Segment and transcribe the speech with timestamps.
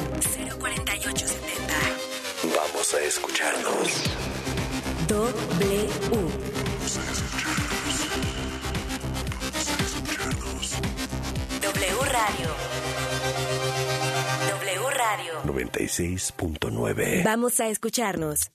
[0.59, 1.73] 04870.
[2.55, 4.03] Vamos a escucharnos.
[5.07, 5.89] W.
[11.61, 12.49] W Radio.
[14.49, 15.33] W Radio.
[15.43, 17.23] 96.9.
[17.23, 18.51] Vamos a escucharnos.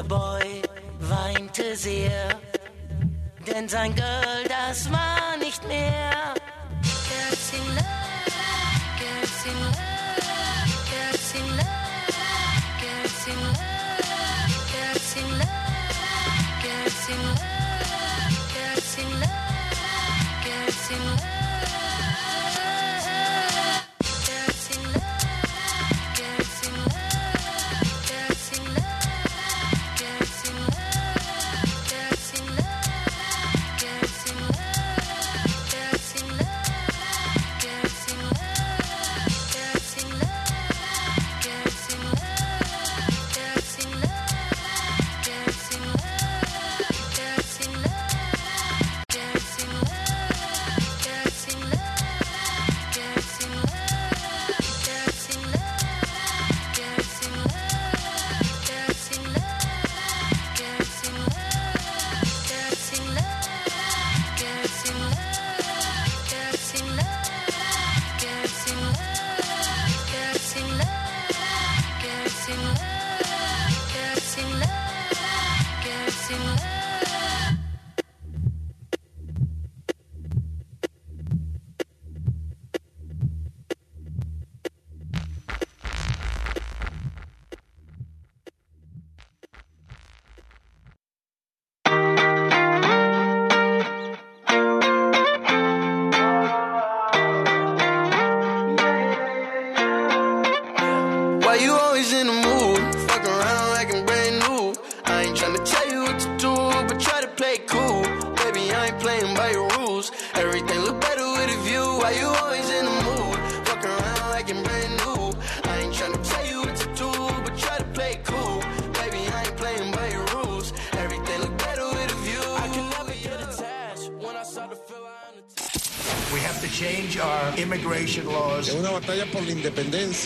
[0.00, 0.62] Der Boy
[0.98, 2.30] weinte sehr,
[3.46, 6.32] denn sein Girl, das war nicht mehr.
[6.80, 7.84] Girls in love,
[8.98, 9.76] girls in love,
[10.88, 12.16] girls in love,
[12.80, 14.00] girls in love,
[14.72, 17.49] girls in love, girls in love.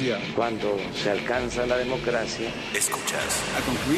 [0.05, 0.35] Independencia.
[0.35, 3.43] Cuando se alcanza la democracia, escuchas.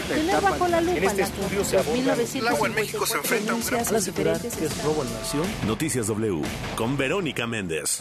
[0.08, 3.52] Tener bajo la lupa En este estudio se aborda el agua en México se enfrenta
[3.52, 5.44] a un gran los diferentes que es robo a la nación.
[5.66, 6.42] Noticias W
[6.76, 8.00] con Verónica Méndez.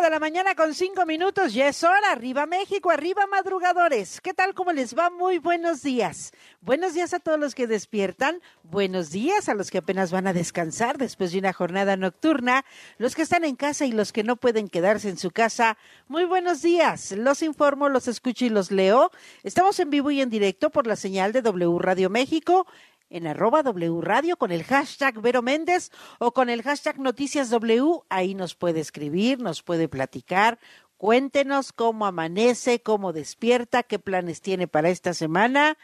[0.00, 2.12] 5 de la mañana con 5 minutos, ya es hora.
[2.12, 4.22] Arriba México, arriba madrugadores.
[4.22, 4.54] ¿Qué tal?
[4.54, 5.10] ¿Cómo les va?
[5.10, 6.32] Muy buenos días.
[6.62, 8.40] Buenos días a todos los que despiertan.
[8.62, 12.64] Buenos días a los que apenas van a descansar después de una jornada nocturna.
[12.96, 15.76] Los que están en casa y los que no pueden quedarse en su casa.
[16.08, 17.12] Muy buenos días.
[17.12, 19.10] Los informo, los escucho y los leo.
[19.42, 22.66] Estamos en vivo y en directo por la señal de W Radio México
[23.10, 28.00] en arroba W Radio con el hashtag Vero Méndez o con el hashtag Noticias W.
[28.08, 30.58] Ahí nos puede escribir, nos puede platicar.
[30.96, 35.76] Cuéntenos cómo amanece, cómo despierta, qué planes tiene para esta semana.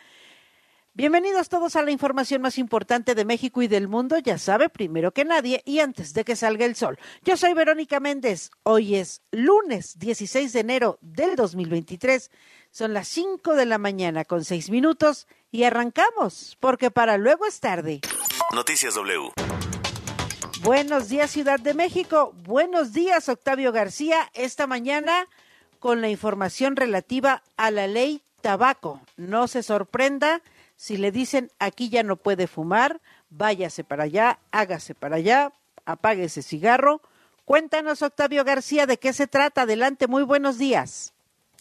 [0.96, 5.12] Bienvenidos todos a la información más importante de México y del mundo, ya sabe, primero
[5.12, 6.98] que nadie y antes de que salga el sol.
[7.22, 12.30] Yo soy Verónica Méndez, hoy es lunes 16 de enero del 2023,
[12.70, 15.26] son las 5 de la mañana con 6 minutos
[15.56, 18.00] y arrancamos, porque para luego es tarde.
[18.52, 19.32] Noticias W.
[20.60, 25.26] Buenos días Ciudad de México, buenos días Octavio García, esta mañana
[25.78, 29.00] con la información relativa a la ley tabaco.
[29.16, 30.42] No se sorprenda
[30.76, 33.00] si le dicen aquí ya no puede fumar,
[33.30, 35.52] váyase para allá, hágase para allá,
[35.86, 37.00] apague ese cigarro.
[37.46, 39.62] Cuéntanos, Octavio García, de qué se trata.
[39.62, 41.14] Adelante, muy buenos días.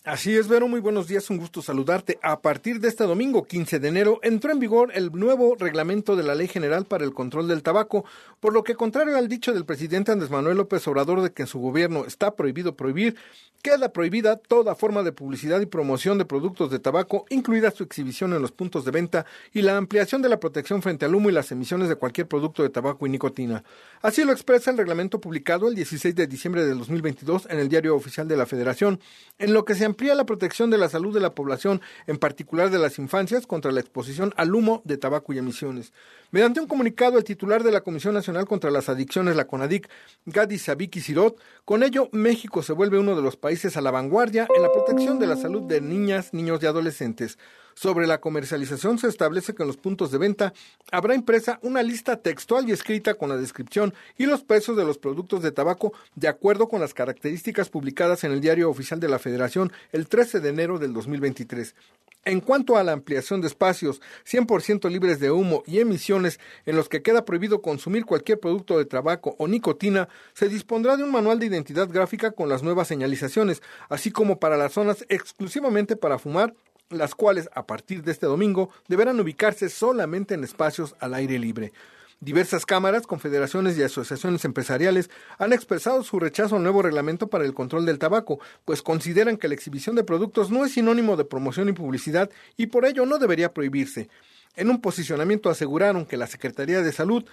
[0.06, 2.20] Así es, Vero, muy buenos días, un gusto saludarte.
[2.22, 6.22] A partir de este domingo, 15 de enero, entró en vigor el nuevo reglamento de
[6.22, 8.06] la Ley General para el Control del Tabaco,
[8.40, 11.48] por lo que, contrario al dicho del presidente Andrés Manuel López Obrador de que en
[11.48, 13.16] su gobierno está prohibido prohibir,
[13.64, 18.32] queda prohibida toda forma de publicidad y promoción de productos de tabaco, incluida su exhibición
[18.34, 21.34] en los puntos de venta y la ampliación de la protección frente al humo y
[21.34, 23.64] las emisiones de cualquier producto de tabaco y nicotina.
[24.04, 27.96] Así lo expresa el reglamento publicado el 16 de diciembre de 2022 en el Diario
[27.96, 29.00] Oficial de la Federación,
[29.40, 32.80] en lo que se la protección de la salud de la población, en particular de
[32.80, 35.94] las infancias, contra la exposición al humo de tabaco y emisiones.
[36.32, 39.90] Mediante un comunicado, el titular de la Comisión Nacional contra las Adicciones, la CONADIC,
[40.26, 44.48] Gadi Sabiki Sirot, con ello México se vuelve uno de los países a la vanguardia
[44.56, 47.38] en la protección de la salud de niñas, niños y adolescentes.
[47.76, 50.54] Sobre la comercialización se establece que en los puntos de venta
[50.92, 54.98] habrá impresa una lista textual y escrita con la descripción y los precios de los
[54.98, 59.20] productos de tabaco de acuerdo con las características publicadas en el Diario Oficial de la
[59.20, 61.76] Federación el 13 de enero del 2023.
[62.24, 66.88] En cuanto a la ampliación de espacios 100% libres de humo y emisiones en los
[66.88, 71.40] que queda prohibido consumir cualquier producto de tabaco o nicotina, se dispondrá de un manual
[71.40, 76.56] de identidad gráfica con las nuevas señalizaciones, así como para las zonas exclusivamente para fumar
[76.90, 81.74] las cuales a partir de este domingo deberán ubicarse solamente en espacios al aire libre.
[82.22, 87.54] Diversas cámaras, confederaciones y asociaciones empresariales han expresado su rechazo al nuevo reglamento para el
[87.54, 91.68] control del tabaco, pues consideran que la exhibición de productos no es sinónimo de promoción
[91.70, 94.10] y publicidad y por ello no debería prohibirse.
[94.56, 97.26] En un posicionamiento aseguraron que la Secretaría de Salud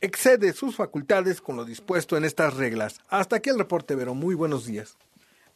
[0.00, 3.00] excede sus facultades con lo dispuesto en estas reglas.
[3.08, 4.14] Hasta aquí el reporte, Vero.
[4.14, 4.96] Muy buenos días.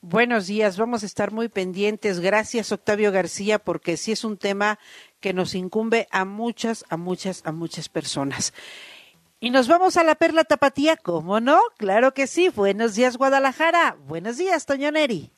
[0.05, 2.19] Buenos días, vamos a estar muy pendientes.
[2.19, 4.81] Gracias, Octavio García, porque sí es un tema
[5.21, 8.53] que nos incumbe a muchas, a muchas, a muchas personas.
[9.39, 11.61] Y nos vamos a la Perla Tapatía, ¿cómo no?
[11.79, 12.49] Claro que sí.
[12.49, 13.95] Buenos días, Guadalajara.
[14.09, 15.31] Buenos días, Toño Neri.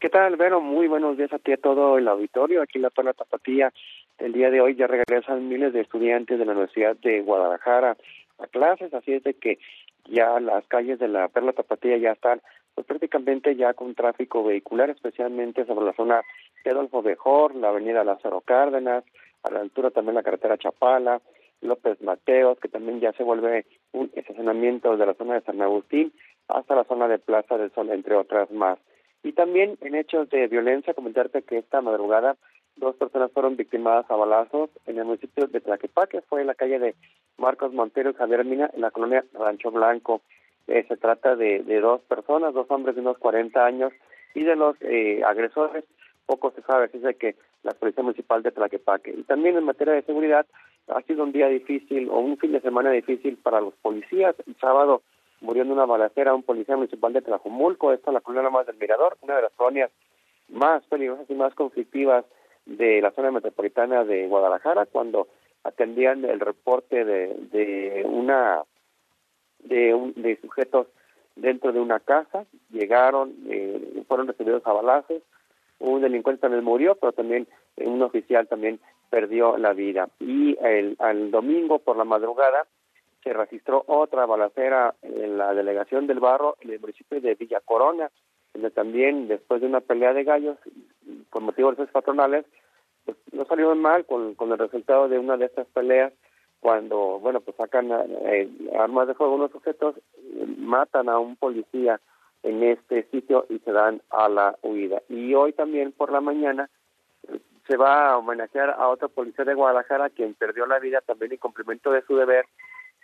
[0.00, 0.62] ¿Qué tal, Vero?
[0.62, 2.62] Muy buenos días a ti a todo el auditorio.
[2.62, 3.74] Aquí en la Perla Tapatía,
[4.16, 7.98] el día de hoy ya regresan miles de estudiantes de la Universidad de Guadalajara
[8.38, 9.58] a clases, así es de que
[10.06, 12.40] ya las calles de la Perla Tapatía ya están
[12.74, 16.22] pues prácticamente ya con tráfico vehicular, especialmente sobre la zona
[16.64, 19.04] de Adolfo Bejor, la avenida Lázaro Cárdenas,
[19.42, 21.20] a la altura también la carretera Chapala,
[21.60, 26.12] López Mateos, que también ya se vuelve un estacionamiento de la zona de San Agustín
[26.48, 28.78] hasta la zona de Plaza del Sol, entre otras más.
[29.22, 32.36] Y también en hechos de violencia, comentarte que esta madrugada
[32.76, 36.78] dos personas fueron victimadas a balazos en el municipio de Tlaquepaque, fue en la calle
[36.78, 36.94] de
[37.38, 40.22] Marcos Montero y Javier Mina, en la colonia Rancho Blanco.
[40.66, 43.92] Eh, se trata de, de, dos personas, dos hombres de unos 40 años,
[44.34, 45.84] y de los eh, agresores,
[46.26, 49.10] poco se sabe, así es que la Policía Municipal de Tlaquepaque.
[49.10, 50.46] Y también en materia de seguridad,
[50.88, 54.34] ha sido un día difícil o un fin de semana difícil para los policías.
[54.46, 55.02] El sábado
[55.40, 58.76] murió en una balacera un policía municipal de Tlajumulco, esto en la colonia más del
[58.76, 59.90] Mirador, una de las colonias
[60.48, 62.24] más peligrosas y más conflictivas
[62.66, 65.28] de la zona metropolitana de Guadalajara cuando
[65.64, 68.62] atendían el reporte de, de una
[69.64, 70.86] de, un, de sujetos
[71.36, 75.22] dentro de una casa, llegaron, eh, fueron recibidos a balazos,
[75.80, 78.80] un delincuente también murió, pero también un oficial también
[79.10, 80.08] perdió la vida.
[80.20, 82.66] Y el, al domingo por la madrugada
[83.22, 88.10] se registró otra balacera en la delegación del Barro, en el municipio de Villa Corona,
[88.52, 90.58] donde también después de una pelea de gallos,
[91.30, 92.44] por motivos de patronales,
[93.04, 96.12] pues no salió mal con, con el resultado de una de estas peleas,
[96.64, 99.96] cuando, bueno, pues sacan eh, armas de fuego unos sujetos,
[100.56, 102.00] matan a un policía
[102.42, 105.02] en este sitio y se dan a la huida.
[105.10, 106.70] Y hoy también por la mañana
[107.68, 111.38] se va a homenajear a otro policía de Guadalajara quien perdió la vida también en
[111.38, 112.46] cumplimiento de su deber,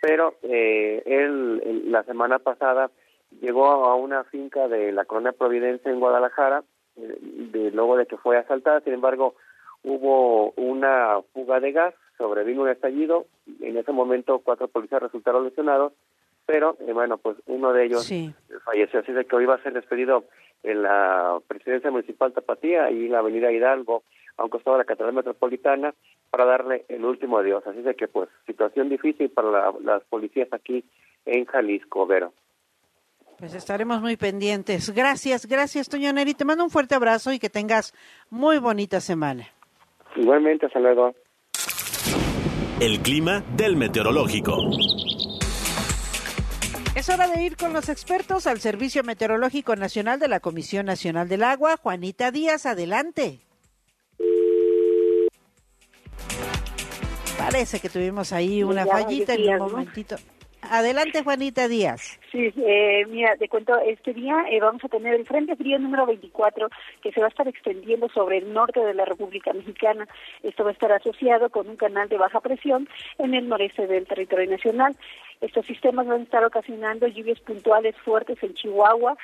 [0.01, 2.89] pero eh, él la semana pasada
[3.41, 6.63] llegó a una finca de la colonia Providencia en Guadalajara,
[6.95, 9.35] eh, de, luego de que fue asaltada, sin embargo
[9.83, 13.25] hubo una fuga de gas, sobrevino un estallido,
[13.61, 15.93] en ese momento cuatro policías resultaron lesionados,
[16.45, 18.07] pero eh, bueno, pues uno de ellos
[18.63, 20.25] falleció, así de que hoy va a ser despedido
[20.61, 24.03] en la presidencia municipal Tapatía y la avenida Hidalgo,
[24.37, 25.95] a un costado de la Catedral Metropolitana,
[26.29, 27.65] para darle el último adiós.
[27.65, 30.85] Así de que pues situación difícil para las policías aquí
[31.25, 32.33] en Jalisco, Vero.
[33.39, 34.93] Pues estaremos muy pendientes.
[34.95, 36.35] Gracias, gracias, Toño Neri.
[36.35, 37.93] Te mando un fuerte abrazo y que tengas
[38.29, 39.47] muy bonita semana.
[40.15, 41.15] Igualmente, hasta luego.
[42.81, 44.71] El clima del meteorológico.
[46.95, 51.29] Es hora de ir con los expertos al Servicio Meteorológico Nacional de la Comisión Nacional
[51.29, 51.77] del Agua.
[51.77, 53.41] Juanita Díaz, adelante.
[57.37, 60.15] Parece que tuvimos ahí una fallita en un momentito.
[60.61, 62.19] Adelante, Juanita Díaz.
[62.31, 66.05] Sí, eh, mira, te cuento, este día eh, vamos a tener el Frente Frío número
[66.05, 66.69] 24
[67.01, 70.07] que se va a estar extendiendo sobre el norte de la República Mexicana.
[70.43, 72.87] Esto va a estar asociado con un canal de baja presión
[73.17, 74.95] en el noreste del territorio nacional.
[75.41, 79.17] Estos sistemas van a estar ocasionando lluvias puntuales fuertes en Chihuahua,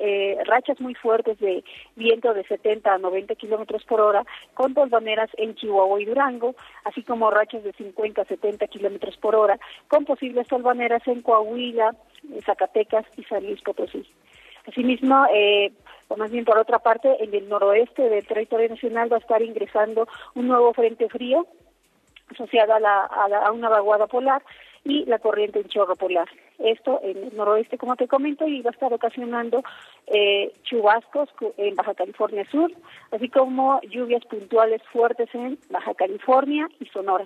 [0.00, 1.62] eh, rachas muy fuertes de
[1.94, 4.24] viento de 70 a 90 kilómetros por hora,
[4.54, 9.36] con tolvaneras en Chihuahua y Durango, así como rachas de 50 a 70 kilómetros por
[9.36, 11.94] hora, con posibles tolvaneras en Coahuila,
[12.44, 14.04] Zacatecas y San Luis Potosí.
[14.66, 15.70] Asimismo, eh,
[16.08, 19.40] o más bien por otra parte, en el noroeste del territorio nacional va a estar
[19.42, 21.46] ingresando un nuevo frente frío
[22.32, 24.42] asociado a, la, a una vaguada polar
[24.86, 26.28] y la corriente en chorro polar.
[26.58, 29.62] Esto en el noroeste, como te comento, y va a estar ocasionando
[30.06, 32.70] eh, chubascos en Baja California Sur,
[33.10, 37.24] así como lluvias puntuales fuertes en Baja California y Sonora,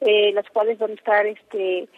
[0.00, 1.88] eh, las cuales van a estar, este,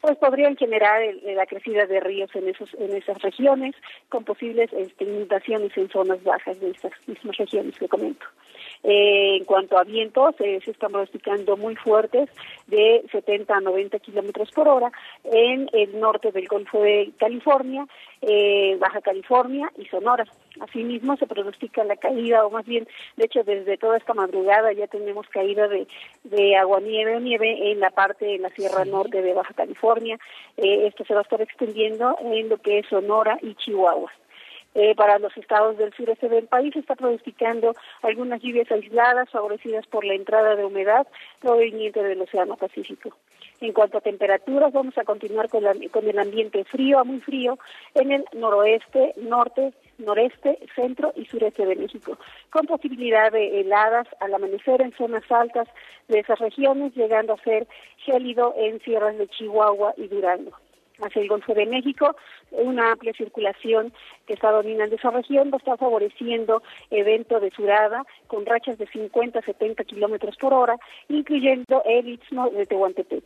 [0.00, 3.74] pues podrían generar la crecida de ríos en esos en esas regiones,
[4.08, 8.24] con posibles este, inundaciones en zonas bajas de estas mismas regiones que comento.
[8.82, 12.30] Eh, en cuanto a vientos, eh, se están pronosticando muy fuertes
[12.66, 14.90] de 70 a 90 kilómetros por hora
[15.24, 17.86] en el norte del Golfo de California,
[18.22, 20.24] eh, Baja California y Sonora.
[20.60, 24.86] Asimismo, se pronostica la caída, o más bien, de hecho, desde toda esta madrugada ya
[24.86, 25.86] tenemos caída de,
[26.24, 30.18] de agua-nieve o nieve en la parte de la Sierra Norte de Baja California.
[30.56, 34.10] esto se va a estar extendiendo en lo que es Sonora y Chihuahua.
[34.74, 40.04] Eh, para los estados del sureste del país está pronosticando algunas lluvias aisladas favorecidas por
[40.04, 41.08] la entrada de humedad
[41.40, 43.16] proveniente del Océano Pacífico.
[43.60, 47.58] En cuanto a temperaturas, vamos a continuar con, con el ambiente frío a muy frío
[47.94, 52.16] en el noroeste, norte, noreste, centro y sureste de México,
[52.50, 55.68] con posibilidad de heladas al amanecer en zonas altas
[56.06, 57.66] de esas regiones, llegando a ser
[57.98, 60.52] gélido en sierras de Chihuahua y Durango
[61.02, 62.16] hacia el Golfo de México,
[62.50, 63.92] una amplia circulación
[64.26, 68.86] que está dominando esa región, va a estar favoreciendo evento de surada con rachas de
[68.86, 70.76] 50 a 70 kilómetros por hora,
[71.08, 73.24] incluyendo el istmo de Tehuantepec.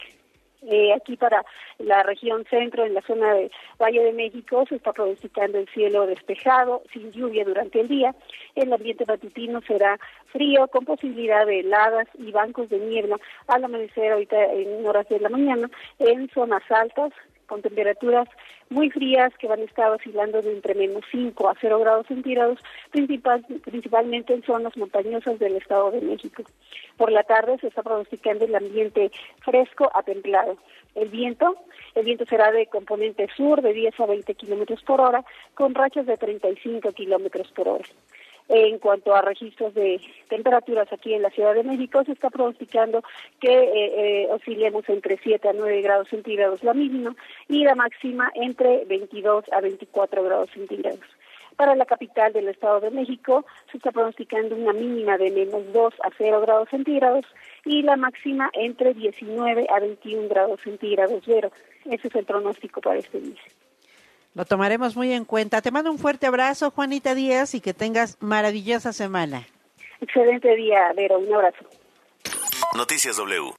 [0.66, 1.44] Eh, aquí para
[1.78, 6.06] la región centro, en la zona de Valle de México, se está pronosticando el cielo
[6.06, 8.14] despejado, sin lluvia durante el día.
[8.54, 13.16] El ambiente matutino será frío, con posibilidad de heladas y bancos de niebla
[13.46, 17.12] al amanecer ahorita en horas de la mañana en zonas altas,
[17.46, 18.28] con temperaturas
[18.70, 22.58] muy frías que van a estar oscilando de entre menos 5 a 0 grados centígrados,
[22.90, 26.42] principal, principalmente en zonas montañosas del Estado de México.
[26.96, 29.10] Por la tarde se está pronosticando el ambiente
[29.44, 30.56] fresco a templado.
[30.94, 31.56] El viento,
[31.94, 35.24] el viento será de componente sur de 10 a 20 kilómetros por hora,
[35.54, 37.84] con rachas de 35 kilómetros por hora.
[38.48, 43.02] En cuanto a registros de temperaturas aquí en la Ciudad de México, se está pronosticando
[43.40, 47.16] que eh, eh, oscilemos entre 7 a 9 grados centígrados la mínima
[47.48, 51.00] y la máxima entre 22 a 24 grados centígrados.
[51.56, 55.94] Para la capital del Estado de México se está pronosticando una mínima de menos 2
[56.02, 57.24] a 0 grados centígrados
[57.64, 61.22] y la máxima entre 19 a 21 grados centígrados.
[61.24, 61.50] Pero
[61.84, 63.40] ese es el pronóstico para este día.
[64.34, 65.62] Lo tomaremos muy en cuenta.
[65.62, 69.46] Te mando un fuerte abrazo, Juanita Díaz, y que tengas maravillosa semana.
[70.00, 71.20] Excelente día, Vero.
[71.20, 71.64] Un abrazo.
[72.76, 73.52] Noticias W.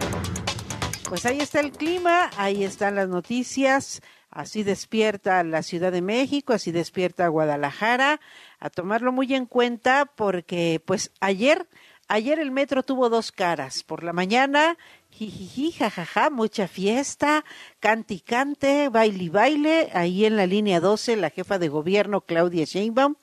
[1.08, 4.02] Pues ahí está el clima, ahí están las noticias.
[4.30, 8.20] Así despierta la Ciudad de México, así despierta Guadalajara.
[8.60, 11.68] A tomarlo muy en cuenta porque, pues, ayer,
[12.10, 13.84] ayer el metro tuvo dos caras.
[13.84, 14.78] Por la mañana
[15.16, 17.46] jijiji, jajaja, mucha fiesta,
[17.80, 22.66] cante cante, baile y baile, ahí en la línea 12, la jefa de gobierno Claudia
[22.66, 23.16] Sheinbaum,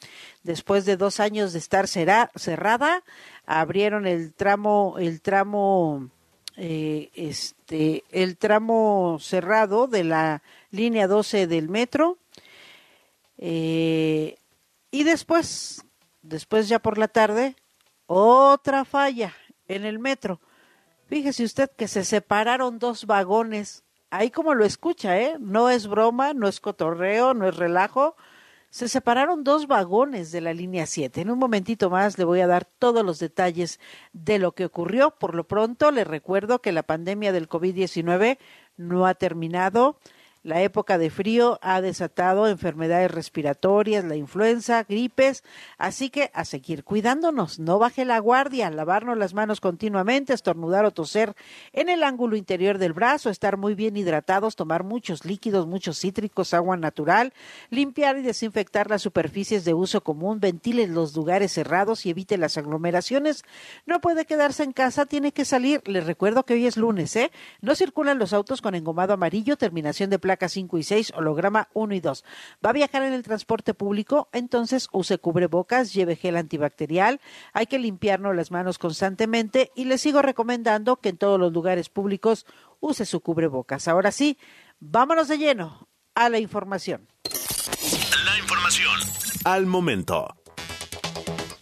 [0.43, 3.05] después de dos años de estar cerrada,
[3.47, 6.09] abrieron el tramo, el tramo,
[6.57, 12.17] eh, este, el tramo cerrado de la línea 12 del metro,
[13.37, 14.37] eh,
[14.91, 15.85] y después,
[16.23, 17.55] después ya por la tarde,
[18.07, 19.35] otra falla
[19.69, 20.41] en el metro
[21.13, 23.85] Fíjese usted que se separaron dos vagones.
[24.09, 25.37] Ahí como lo escucha, ¿eh?
[25.39, 28.17] No es broma, no es cotorreo, no es relajo.
[28.71, 31.21] Se separaron dos vagones de la línea 7.
[31.21, 33.79] En un momentito más le voy a dar todos los detalles
[34.15, 35.11] de lo que ocurrió.
[35.11, 38.39] Por lo pronto, le recuerdo que la pandemia del COVID-19
[38.79, 39.99] no ha terminado.
[40.45, 45.45] La época de frío ha desatado enfermedades respiratorias, la influenza, gripes,
[45.79, 50.91] así que a seguir cuidándonos, no baje la guardia, lavarnos las manos continuamente, estornudar o
[50.91, 51.37] toser
[51.73, 56.55] en el ángulo interior del brazo, estar muy bien hidratados, tomar muchos líquidos, muchos cítricos,
[56.55, 57.33] agua natural,
[57.71, 62.59] limpiar y desinfectar las superficies de uso común, ventile los lugares cerrados y evite las
[62.59, 63.45] aglomeraciones.
[63.87, 65.87] No puede quedarse en casa, tiene que salir.
[65.87, 67.31] Les recuerdo que hoy es lunes, ¿eh?
[67.61, 71.95] No circulan los autos con engomado amarillo, terminación de placa 5 y 6, holograma 1
[71.95, 72.25] y 2.
[72.65, 77.21] Va a viajar en el transporte público, entonces use cubrebocas, lleve gel antibacterial,
[77.53, 81.89] hay que limpiarnos las manos constantemente y le sigo recomendando que en todos los lugares
[81.89, 82.47] públicos
[82.81, 83.89] use su cubrebocas.
[83.89, 84.39] Ahora sí,
[84.81, 87.09] vámonos de lleno a la información.
[88.25, 89.13] La información
[89.45, 90.37] al momento.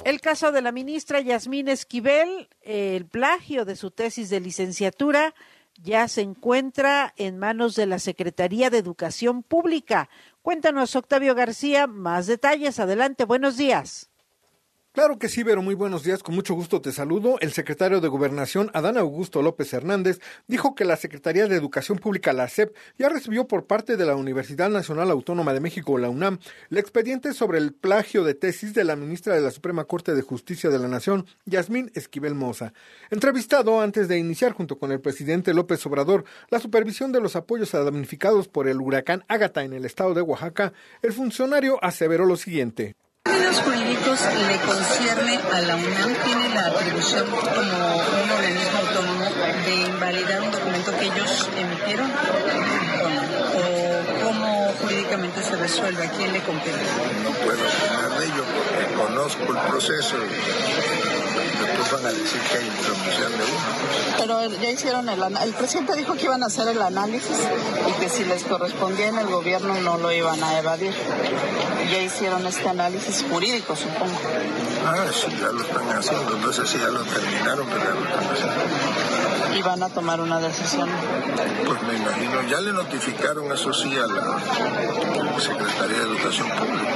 [0.04, 5.34] El caso de la ministra Yasmín Esquivel, el plagio de su tesis de licenciatura,
[5.82, 10.08] ya se encuentra en manos de la Secretaría de Educación Pública.
[10.42, 12.78] Cuéntanos, Octavio García, más detalles.
[12.80, 14.09] Adelante, buenos días.
[14.92, 17.36] Claro que sí, pero muy buenos días, con mucho gusto te saludo.
[17.38, 22.32] El secretario de Gobernación, Adán Augusto López Hernández, dijo que la Secretaría de Educación Pública,
[22.32, 26.40] la SEP, ya recibió por parte de la Universidad Nacional Autónoma de México, la UNAM,
[26.72, 30.22] el expediente sobre el plagio de tesis de la ministra de la Suprema Corte de
[30.22, 32.72] Justicia de la Nación, Yasmín Esquivel Moza.
[33.10, 37.76] Entrevistado antes de iniciar junto con el presidente López Obrador la supervisión de los apoyos
[37.76, 40.72] a damnificados por el huracán Ágata en el estado de Oaxaca,
[41.02, 42.96] el funcionario aseveró lo siguiente.
[43.22, 49.24] Términos jurídicos le concierne a la UNAM, tiene la atribución como un organismo autónomo
[49.66, 52.10] de invalidar un documento que ellos emitieron
[55.10, 56.78] se resuelve, a quién le compete.
[57.24, 60.16] No puedo opinar de ello porque conozco el proceso
[61.60, 63.60] después van a decir que hay intromisión de uno.
[64.18, 67.38] Pero ya hicieron el el presidente dijo que iban a hacer el análisis
[67.88, 70.94] y que si les correspondía en el gobierno no lo iban a evadir.
[71.90, 74.18] Ya hicieron este análisis jurídico, supongo.
[74.86, 76.38] Ah, sí, ya lo están haciendo.
[76.38, 79.19] No sé si ya lo terminaron, pero ya lo están haciendo.
[79.56, 80.88] ¿Y van a tomar una decisión?
[81.66, 86.92] Pues me imagino, ya le notificaron eso sí a la Secretaría de Educación Pública.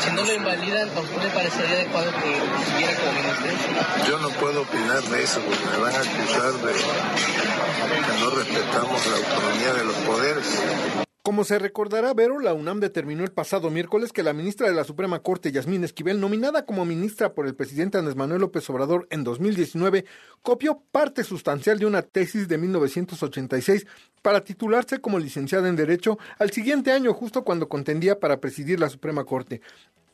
[0.00, 4.06] Si no lo invalidan, ¿a usted le parecería adecuado que siguiera como ministro?
[4.06, 9.06] Yo no puedo opinar de eso porque me van a acusar de que no respetamos
[9.06, 11.07] la autonomía de los poderes.
[11.28, 14.84] Como se recordará, Vero, la UNAM determinó el pasado miércoles que la ministra de la
[14.84, 19.24] Suprema Corte, Yasmín Esquivel, nominada como ministra por el presidente Andrés Manuel López Obrador en
[19.24, 20.06] 2019,
[20.40, 23.86] copió parte sustancial de una tesis de 1986
[24.22, 28.88] para titularse como licenciada en Derecho al siguiente año, justo cuando contendía para presidir la
[28.88, 29.60] Suprema Corte.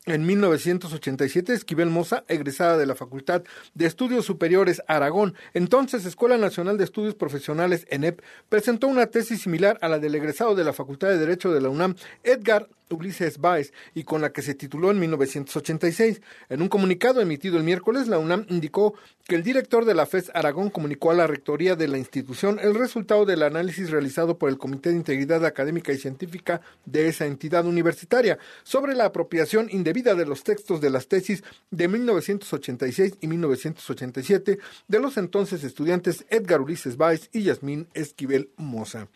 [0.07, 3.41] En 1987, Esquivel Moza, egresada de la Facultad
[3.73, 9.79] de Estudios Superiores Aragón, entonces Escuela Nacional de Estudios Profesionales ENEP, presentó una tesis similar
[9.81, 13.73] a la del egresado de la Facultad de Derecho de la UNAM, Edgar Ulises Báez,
[13.93, 16.21] y con la que se tituló en 1986.
[16.49, 18.95] En un comunicado emitido el miércoles, la UNAM indicó
[19.27, 22.75] que el director de la FES Aragón comunicó a la rectoría de la institución el
[22.75, 27.65] resultado del análisis realizado por el Comité de Integridad Académica y Científica de esa entidad
[27.65, 34.59] universitaria sobre la apropiación indebida de los textos de las tesis de 1986 y 1987
[34.87, 39.07] de los entonces estudiantes Edgar Ulises Báez y Yasmín Esquivel Moza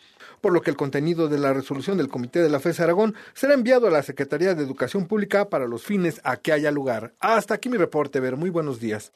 [0.41, 3.53] por lo que el contenido de la resolución del Comité de la FES Aragón será
[3.59, 7.13] enviado a la Secretaría de Educación Pública para los fines a que haya lugar.
[7.19, 8.37] Hasta aquí mi reporte, Ver.
[8.37, 9.11] Muy buenos días.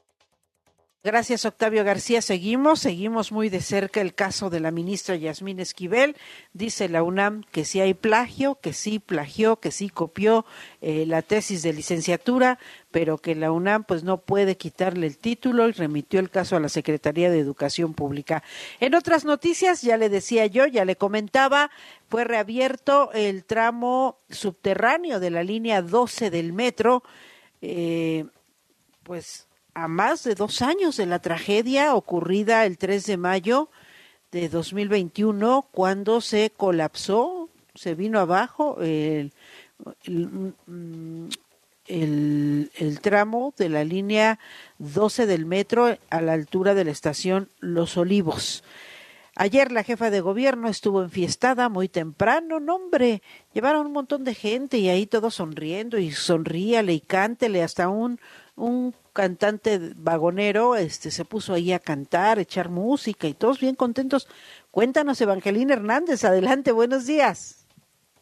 [1.05, 2.21] Gracias, Octavio García.
[2.21, 6.15] Seguimos, seguimos muy de cerca el caso de la ministra Yasmín Esquivel.
[6.53, 10.45] Dice la UNAM que sí hay plagio, que sí plagió, que sí copió
[10.79, 12.57] eh, la tesis de licenciatura,
[12.89, 16.61] pero que la UNAM pues no puede quitarle el título y remitió el caso a
[16.61, 18.41] la Secretaría de Educación Pública.
[18.79, 21.69] En otras noticias, ya le decía yo, ya le comentaba,
[22.07, 27.03] fue reabierto el tramo subterráneo de la línea 12 del metro.
[27.61, 28.23] Eh,
[29.03, 33.69] pues a más de dos años de la tragedia ocurrida el 3 de mayo
[34.31, 39.31] de 2021, cuando se colapsó, se vino abajo el,
[40.05, 40.53] el,
[41.85, 44.39] el, tramo de la línea
[44.79, 48.63] 12 del metro a la altura de la estación Los Olivos.
[49.35, 54.35] Ayer la jefa de gobierno estuvo enfiestada muy temprano, no hombre, llevaron un montón de
[54.35, 58.19] gente y ahí todos sonriendo y sonríale y cántele hasta un,
[58.55, 64.27] un cantante vagonero este se puso ahí a cantar, echar música y todos bien contentos.
[64.71, 67.63] Cuéntanos, Evangelina Hernández, adelante, buenos días.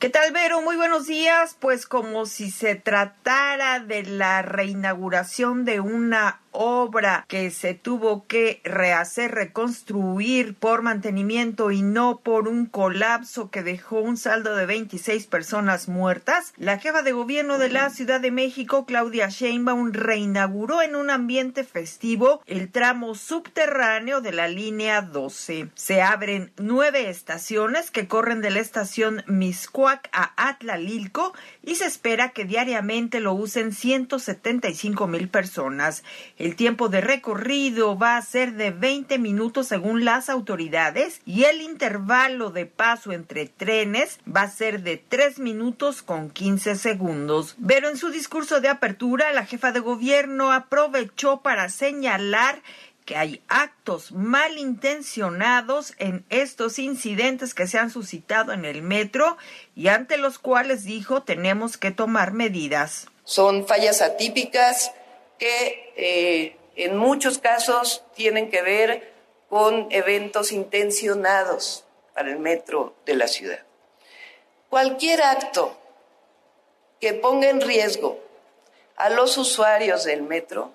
[0.01, 0.61] ¿Qué tal, Vero?
[0.61, 1.55] Muy buenos días.
[1.59, 8.61] Pues como si se tratara de la reinauguración de una obra que se tuvo que
[8.63, 15.27] rehacer, reconstruir por mantenimiento y no por un colapso que dejó un saldo de 26
[15.27, 20.95] personas muertas, la jefa de gobierno de la Ciudad de México, Claudia Sheinbaum, reinauguró en
[20.95, 25.69] un ambiente festivo el tramo subterráneo de la línea 12.
[25.75, 31.33] Se abren nueve estaciones que corren de la estación Miscuac a Atlalilco
[31.63, 36.03] y se espera que diariamente lo usen 175 mil personas.
[36.41, 41.61] El tiempo de recorrido va a ser de 20 minutos según las autoridades y el
[41.61, 47.57] intervalo de paso entre trenes va a ser de 3 minutos con 15 segundos.
[47.67, 52.63] Pero en su discurso de apertura, la jefa de gobierno aprovechó para señalar
[53.05, 59.37] que hay actos malintencionados en estos incidentes que se han suscitado en el metro
[59.75, 63.09] y ante los cuales dijo tenemos que tomar medidas.
[63.25, 64.91] Son fallas atípicas
[65.41, 69.11] que eh, en muchos casos tienen que ver
[69.49, 73.61] con eventos intencionados para el metro de la ciudad.
[74.69, 75.75] Cualquier acto
[76.99, 78.19] que ponga en riesgo
[78.95, 80.73] a los usuarios del metro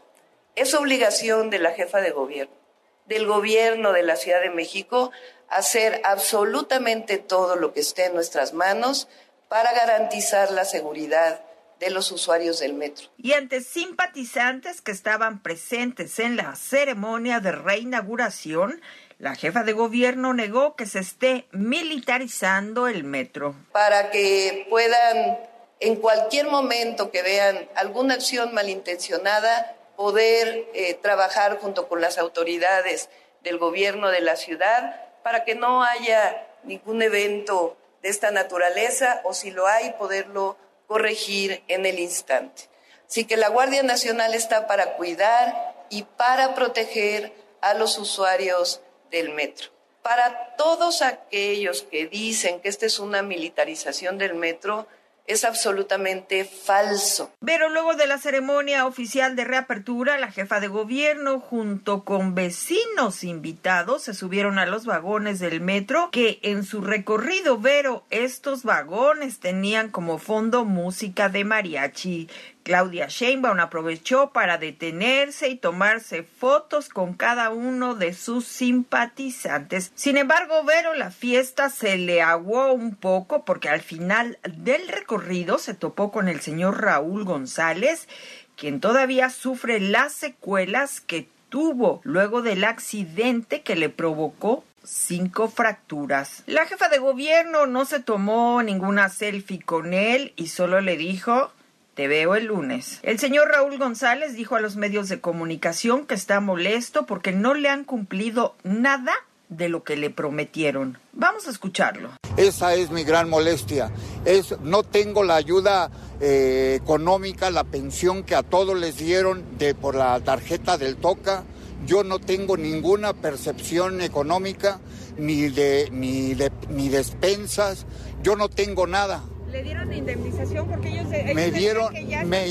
[0.57, 2.57] es obligación de la jefa de gobierno,
[3.05, 5.12] del gobierno de la Ciudad de México,
[5.48, 9.07] hacer absolutamente todo lo que esté en nuestras manos
[9.46, 11.40] para garantizar la seguridad
[11.81, 13.09] de los usuarios del metro.
[13.19, 18.81] Y ante simpatizantes que estaban presentes en la ceremonia de reinauguración,
[19.19, 23.55] la jefa de gobierno negó que se esté militarizando el metro.
[23.73, 25.39] Para que puedan,
[25.81, 33.09] en cualquier momento que vean alguna acción malintencionada, poder eh, trabajar junto con las autoridades
[33.43, 39.33] del gobierno de la ciudad para que no haya ningún evento de esta naturaleza o
[39.33, 42.68] si lo hay, poderlo corregir en el instante.
[43.09, 49.31] Así que la Guardia Nacional está para cuidar y para proteger a los usuarios del
[49.31, 49.70] metro.
[50.03, 54.87] Para todos aquellos que dicen que esta es una militarización del metro,
[55.27, 57.31] es absolutamente falso.
[57.45, 63.25] Pero luego de la ceremonia oficial de reapertura, la jefa de gobierno junto con vecinos
[63.25, 69.41] invitados se subieron a los vagones del metro que en su recorrido, Vero, estos vagones
[69.41, 72.29] tenían como fondo música de mariachi.
[72.66, 79.92] Claudia Sheinbaum aprovechó para detenerse y tomarse fotos con cada uno de sus simpatizantes.
[79.94, 85.59] Sin embargo, Vero, la fiesta se le aguó un poco porque al final del recorrido
[85.59, 88.09] se topó con el señor Raúl González,
[88.57, 96.42] quien todavía sufre las secuelas que tuvo luego del accidente que le provocó cinco fracturas.
[96.46, 101.52] La jefa de gobierno no se tomó ninguna selfie con él y solo le dijo
[101.96, 103.00] te veo el lunes.
[103.02, 107.54] El señor Raúl González dijo a los medios de comunicación que está molesto porque no
[107.54, 109.14] le han cumplido nada
[109.48, 110.98] de lo que le prometieron.
[111.14, 112.11] Vamos a escucharlo.
[112.37, 113.90] Esa es mi gran molestia.
[114.26, 119.74] Es no tengo la ayuda eh, económica, la pensión que a todos les dieron de
[119.74, 121.44] por la tarjeta del Toca.
[121.87, 124.80] Yo no tengo ninguna percepción económica
[125.16, 127.87] ni de ni de ni despensas.
[128.22, 131.92] Yo no tengo nada le dieron indemnización porque ellos, me dieron
[132.26, 132.48] me,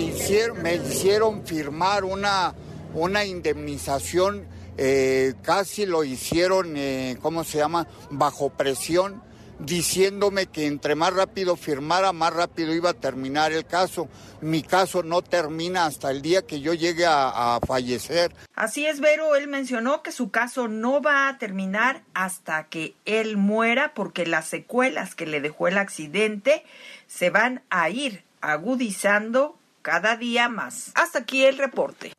[0.00, 2.54] hicieron me hicieron firmar una
[2.94, 9.22] una indemnización eh, casi lo hicieron eh, cómo se llama bajo presión
[9.58, 14.08] diciéndome que entre más rápido firmara, más rápido iba a terminar el caso.
[14.40, 18.32] Mi caso no termina hasta el día que yo llegue a, fallecer.
[18.54, 23.36] Así es, Vero, él mencionó que su caso no va a terminar hasta que él
[23.36, 26.64] muera porque las secuelas que le dejó el accidente
[27.06, 30.92] se van a ir agudizando cada día más.
[30.94, 32.17] Hasta aquí el reporte.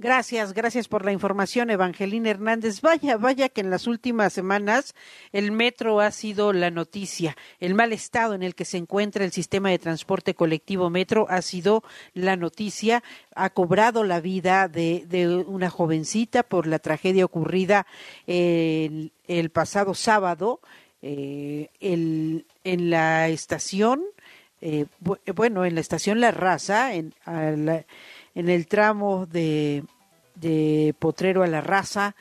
[0.00, 2.82] Gracias, gracias por la información, Evangelina Hernández.
[2.82, 4.94] Vaya, vaya que en las últimas semanas
[5.32, 7.36] el metro ha sido la noticia.
[7.58, 11.42] El mal estado en el que se encuentra el sistema de transporte colectivo metro ha
[11.42, 11.82] sido
[12.14, 13.02] la noticia.
[13.34, 17.84] Ha cobrado la vida de, de una jovencita por la tragedia ocurrida
[18.28, 20.60] el, el pasado sábado
[21.02, 24.02] eh, el, en la estación,
[24.60, 24.86] eh,
[25.34, 27.84] bueno, en la estación La Raza, en, a la,
[28.38, 29.82] en el tramo de,
[30.36, 32.14] de Potrero a la Raza.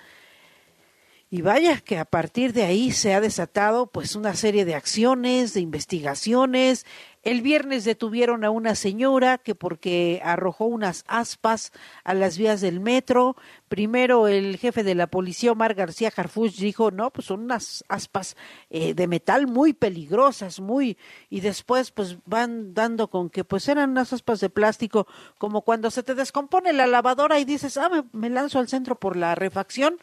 [1.30, 5.54] Y vaya que a partir de ahí se ha desatado pues una serie de acciones,
[5.54, 6.86] de investigaciones.
[7.22, 11.74] El viernes detuvieron a una señora que porque arrojó unas aspas
[12.06, 13.36] a las vías del metro.
[13.68, 18.38] Primero el jefe de la policía, Omar García Harfuch, dijo, no, pues son unas aspas
[18.70, 20.98] eh, de metal muy peligrosas, muy...
[21.30, 25.92] Y después pues van dando con que pues eran unas aspas de plástico, como cuando
[25.92, 29.36] se te descompone la lavadora y dices, ah, me, me lanzo al centro por la
[29.36, 29.98] refacción.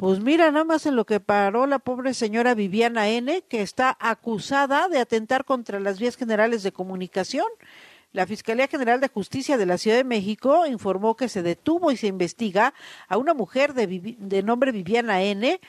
[0.00, 3.98] Pues mira, nada más en lo que paró la pobre señora Viviana N., que está
[4.00, 7.44] acusada de atentar contra las vías generales de comunicación.
[8.12, 11.98] La Fiscalía General de Justicia de la Ciudad de México informó que se detuvo y
[11.98, 12.72] se investiga
[13.08, 15.60] a una mujer de, nombre Viviana N.,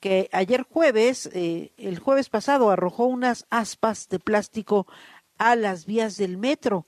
[0.00, 4.88] que ayer jueves, eh, el jueves pasado, arrojó unas aspas de plástico
[5.38, 6.86] a las vías del metro.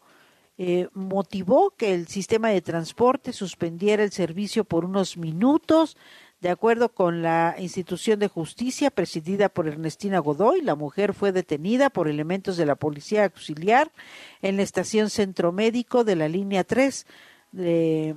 [0.61, 5.97] Eh, motivó que el sistema de transporte suspendiera el servicio por unos minutos.
[6.41, 11.91] De acuerdo con la institución de justicia presidida por Ernestina Godoy, la mujer fue detenida
[11.91, 13.91] por elementos de la policía auxiliar
[14.41, 17.07] en la estación Centro Médico de la línea 3
[17.51, 18.17] de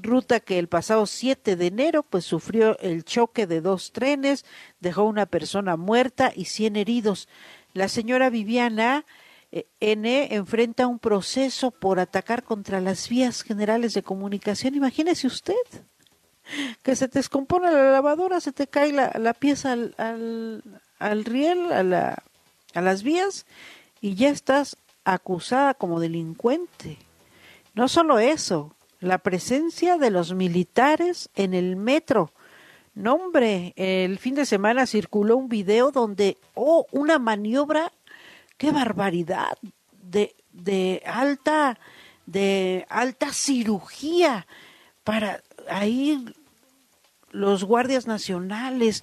[0.00, 4.46] ruta que el pasado 7 de enero pues sufrió el choque de dos trenes,
[4.80, 7.28] dejó una persona muerta y 100 heridos.
[7.74, 9.04] La señora Viviana
[9.80, 14.74] N enfrenta un proceso por atacar contra las vías generales de comunicación.
[14.74, 15.54] Imagínese usted
[16.82, 20.62] que se te descompone la lavadora, se te cae la, la pieza al, al,
[20.98, 22.22] al riel, a, la,
[22.74, 23.46] a las vías,
[24.00, 26.98] y ya estás acusada como delincuente.
[27.74, 32.32] No solo eso, la presencia de los militares en el metro.
[32.94, 37.92] No, hombre, el fin de semana circuló un video donde, oh, una maniobra
[38.62, 39.58] qué barbaridad
[40.04, 41.76] de, alta
[42.26, 44.46] de alta cirugía
[45.02, 46.32] para ahí
[47.32, 49.02] los guardias nacionales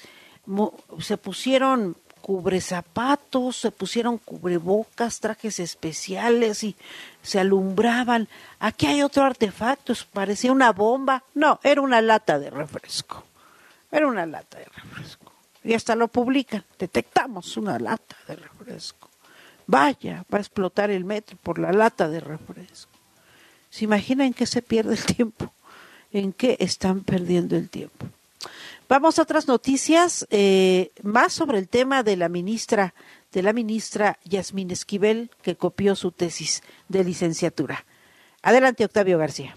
[0.99, 6.77] se pusieron cubrezapatos, se pusieron cubrebocas, trajes especiales y
[7.21, 8.29] se alumbraban.
[8.59, 11.25] Aquí hay otro artefacto, parecía una bomba.
[11.33, 13.25] No, era una lata de refresco.
[13.91, 15.33] Era una lata de refresco.
[15.65, 16.63] Y hasta lo publican.
[16.77, 19.08] Detectamos una lata de refresco.
[19.69, 22.89] Vaya, va a explotar el metro por la lata de refresco.
[23.69, 25.53] ¿Se imaginan en qué se pierde el tiempo?
[26.11, 28.07] ¿En qué están perdiendo el tiempo?
[28.87, 32.95] Vamos a otras noticias, eh, más sobre el tema de la ministra,
[33.31, 37.85] de la ministra Yasmín Esquivel, que copió su tesis de licenciatura.
[38.41, 39.55] Adelante, Octavio García.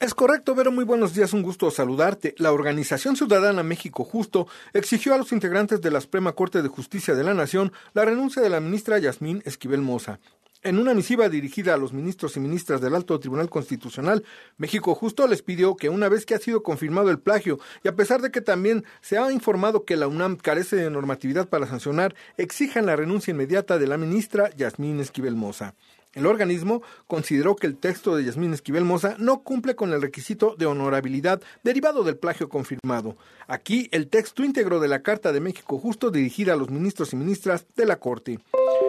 [0.00, 2.32] Es correcto, Vero, muy buenos días, un gusto saludarte.
[2.38, 7.16] La Organización Ciudadana México Justo exigió a los integrantes de la Suprema Corte de Justicia
[7.16, 10.20] de la Nación la renuncia de la ministra Yasmín Esquivel Moza.
[10.62, 14.24] En una misiva dirigida a los ministros y ministras del Alto Tribunal Constitucional,
[14.56, 17.96] México Justo les pidió que una vez que ha sido confirmado el plagio y a
[17.96, 22.14] pesar de que también se ha informado que la UNAM carece de normatividad para sancionar,
[22.36, 25.74] exijan la renuncia inmediata de la ministra Yasmín Esquivel Moza.
[26.18, 30.56] El organismo consideró que el texto de Yasmín Esquivel Moza no cumple con el requisito
[30.58, 33.16] de honorabilidad derivado del plagio confirmado.
[33.46, 37.16] Aquí el texto íntegro de la Carta de México Justo dirigida a los ministros y
[37.16, 38.40] ministras de la Corte.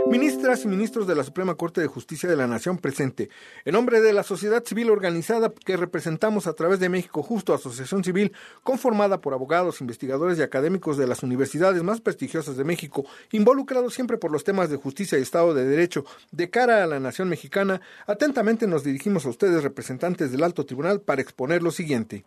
[0.09, 3.29] Ministras y ministros de la Suprema Corte de Justicia de la Nación presente,
[3.63, 8.03] en nombre de la sociedad civil organizada que representamos a través de México Justo, asociación
[8.03, 13.93] civil conformada por abogados, investigadores y académicos de las universidades más prestigiosas de México, involucrados
[13.93, 17.29] siempre por los temas de justicia y Estado de Derecho de cara a la nación
[17.29, 22.25] mexicana, atentamente nos dirigimos a ustedes representantes del alto tribunal para exponer lo siguiente.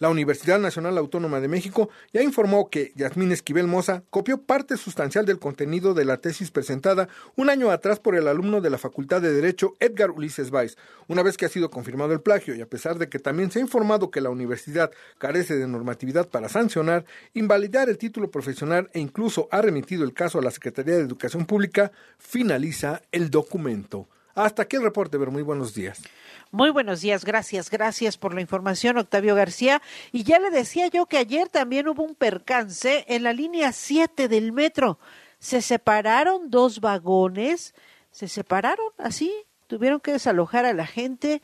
[0.00, 5.26] La Universidad Nacional Autónoma de México ya informó que Yasmín Esquivel Moza copió parte sustancial
[5.26, 9.20] del contenido de la tesis presentada un año atrás por el alumno de la Facultad
[9.20, 10.78] de Derecho Edgar Ulises Weiss.
[11.06, 13.58] Una vez que ha sido confirmado el plagio y a pesar de que también se
[13.58, 19.00] ha informado que la universidad carece de normatividad para sancionar, invalidar el título profesional e
[19.00, 24.08] incluso ha remitido el caso a la Secretaría de Educación Pública, finaliza el documento.
[24.34, 26.00] Hasta aquí el reporte, pero muy buenos días.
[26.52, 29.80] Muy buenos días, gracias, gracias por la información, Octavio García.
[30.10, 34.26] Y ya le decía yo que ayer también hubo un percance en la línea 7
[34.26, 34.98] del metro.
[35.38, 37.72] Se separaron dos vagones,
[38.10, 39.32] se separaron así,
[39.68, 41.40] tuvieron que desalojar a la gente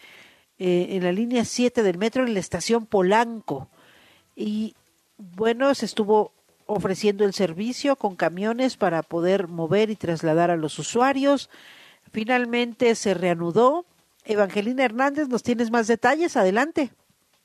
[0.59, 3.69] eh, en la línea 7 del metro en la estación Polanco.
[4.35, 4.75] Y
[5.19, 6.33] bueno, se estuvo
[6.67, 11.49] ofreciendo el servicio con camiones para poder mover y trasladar a los usuarios.
[12.11, 13.87] Finalmente se reanudó
[14.27, 16.37] Evangelina Hernández, nos tienes más detalles.
[16.37, 16.91] Adelante.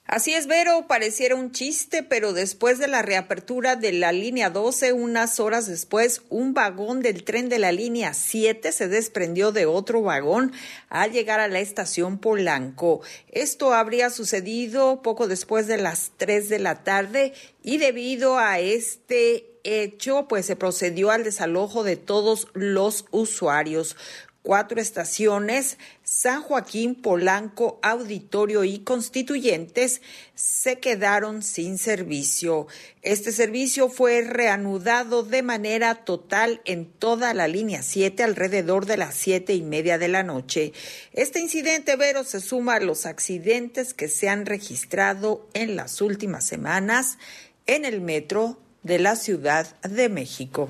[0.08, 4.92] Así es, Vero, pareciera un chiste, pero después de la reapertura de la línea 12,
[4.92, 10.02] unas horas después, un vagón del tren de la línea 7 se desprendió de otro
[10.02, 10.52] vagón
[10.90, 13.02] al llegar a la estación Polanco.
[13.30, 19.60] Esto habría sucedido poco después de las 3 de la tarde y debido a este
[19.64, 23.96] hecho, pues se procedió al desalojo de todos los usuarios
[24.44, 30.02] cuatro estaciones, San Joaquín, Polanco, Auditorio y Constituyentes,
[30.36, 32.68] se quedaron sin servicio.
[33.02, 39.16] Este servicio fue reanudado de manera total en toda la línea 7 alrededor de las
[39.16, 40.74] siete y media de la noche.
[41.14, 46.46] Este incidente, Vero, se suma a los accidentes que se han registrado en las últimas
[46.46, 47.18] semanas
[47.68, 50.70] en el metro de la Ciudad de México.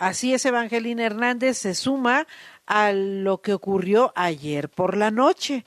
[0.00, 2.26] Así es, Evangelina Hernández se suma
[2.64, 5.66] a lo que ocurrió ayer por la noche.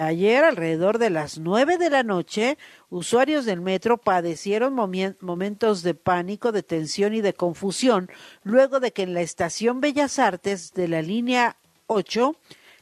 [0.00, 2.56] Ayer, alrededor de las nueve de la noche,
[2.88, 8.08] usuarios del metro padecieron momentos de pánico, de tensión y de confusión
[8.44, 12.34] luego de que en la estación Bellas Artes de la línea 8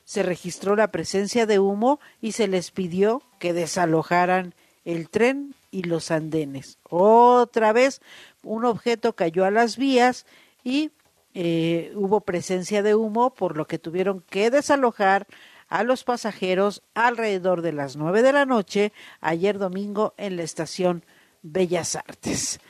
[0.05, 4.55] se registró la presencia de humo y se les pidió que desalojaran
[4.85, 6.79] el tren y los andenes.
[6.89, 8.01] Otra vez,
[8.45, 10.25] un objeto cayó a las vías
[10.65, 10.91] y
[11.35, 15.27] eh, hubo presencia de humo, por lo que tuvieron que desalojar
[15.69, 21.05] a los pasajeros alrededor de las nueve de la noche ayer domingo en la estación
[21.43, 22.61] Bellas Artes.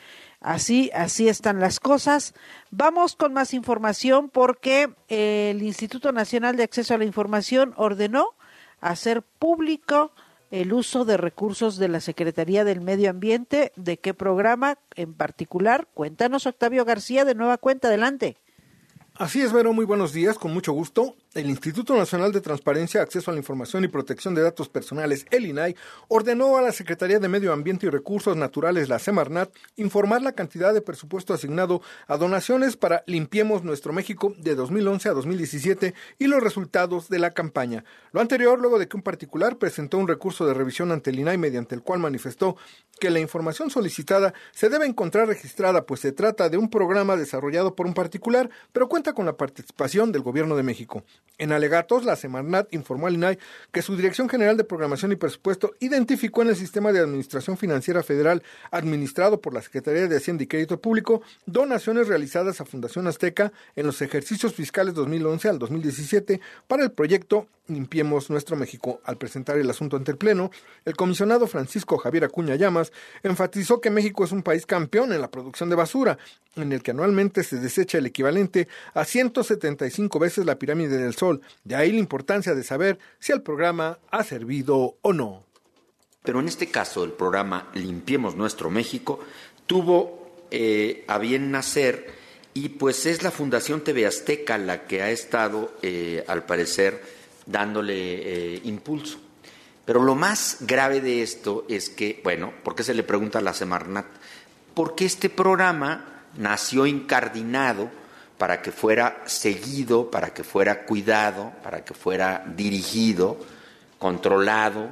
[0.41, 2.35] Así, así están las cosas.
[2.71, 8.35] Vamos con más información porque el Instituto Nacional de Acceso a la Información ordenó
[8.81, 10.13] hacer público
[10.55, 13.73] el uso de recursos de la Secretaría del Medio Ambiente.
[13.75, 15.89] ¿De qué programa en particular?
[15.95, 17.89] Cuéntanos, Octavio García, de nueva cuenta.
[17.89, 18.37] Adelante.
[19.17, 23.31] Así es, Vero, muy buenos días, con mucho gusto el Instituto Nacional de Transparencia, Acceso
[23.31, 25.75] a la Información y Protección de Datos Personales, el INAI,
[26.07, 30.73] ordenó a la Secretaría de Medio Ambiente y Recursos Naturales, la Semarnat, informar la cantidad
[30.73, 36.43] de presupuesto asignado a donaciones para Limpiemos Nuestro México de 2011 a 2017 y los
[36.43, 37.85] resultados de la campaña.
[38.13, 41.39] Lo anterior, luego de que un particular presentó un recurso de revisión ante el INAI
[41.39, 42.57] mediante el cual manifestó
[43.01, 47.75] que la información solicitada se debe encontrar registrada, pues se trata de un programa desarrollado
[47.75, 51.05] por un particular, pero cuenta con la participación del Gobierno de México.
[51.37, 53.39] En alegatos, la Semarnat informó al INAI
[53.73, 58.03] que su Dirección General de Programación y Presupuesto identificó en el Sistema de Administración Financiera
[58.03, 63.53] Federal administrado por la Secretaría de Hacienda y Crédito Público donaciones realizadas a Fundación Azteca
[63.77, 69.01] en los ejercicios fiscales 2011 al 2017 para el proyecto Limpiemos Nuestro México.
[69.05, 70.51] Al presentar el asunto ante el Pleno,
[70.85, 72.93] el comisionado Francisco Javier Acuña Llamas
[73.23, 76.19] enfatizó que México es un país campeón en la producción de basura,
[76.57, 81.43] en el que anualmente se desecha el equivalente a 175 veces la pirámide del Sol.
[81.65, 85.45] De ahí la importancia de saber si el programa ha servido o no.
[86.23, 89.21] Pero en este caso, el programa Limpiemos Nuestro México
[89.67, 92.07] tuvo eh, a bien nacer
[92.55, 97.03] y pues es la Fundación TV Azteca la que ha estado, eh, al parecer,
[97.47, 97.95] dándole
[98.55, 99.19] eh, impulso.
[99.85, 103.43] Pero lo más grave de esto es que, bueno, ¿por qué se le pregunta a
[103.43, 104.07] la Semarnat?
[104.73, 107.91] Porque este programa nació incardinado
[108.39, 113.39] para que fuera seguido, para que fuera cuidado, para que fuera dirigido,
[113.99, 114.91] controlado,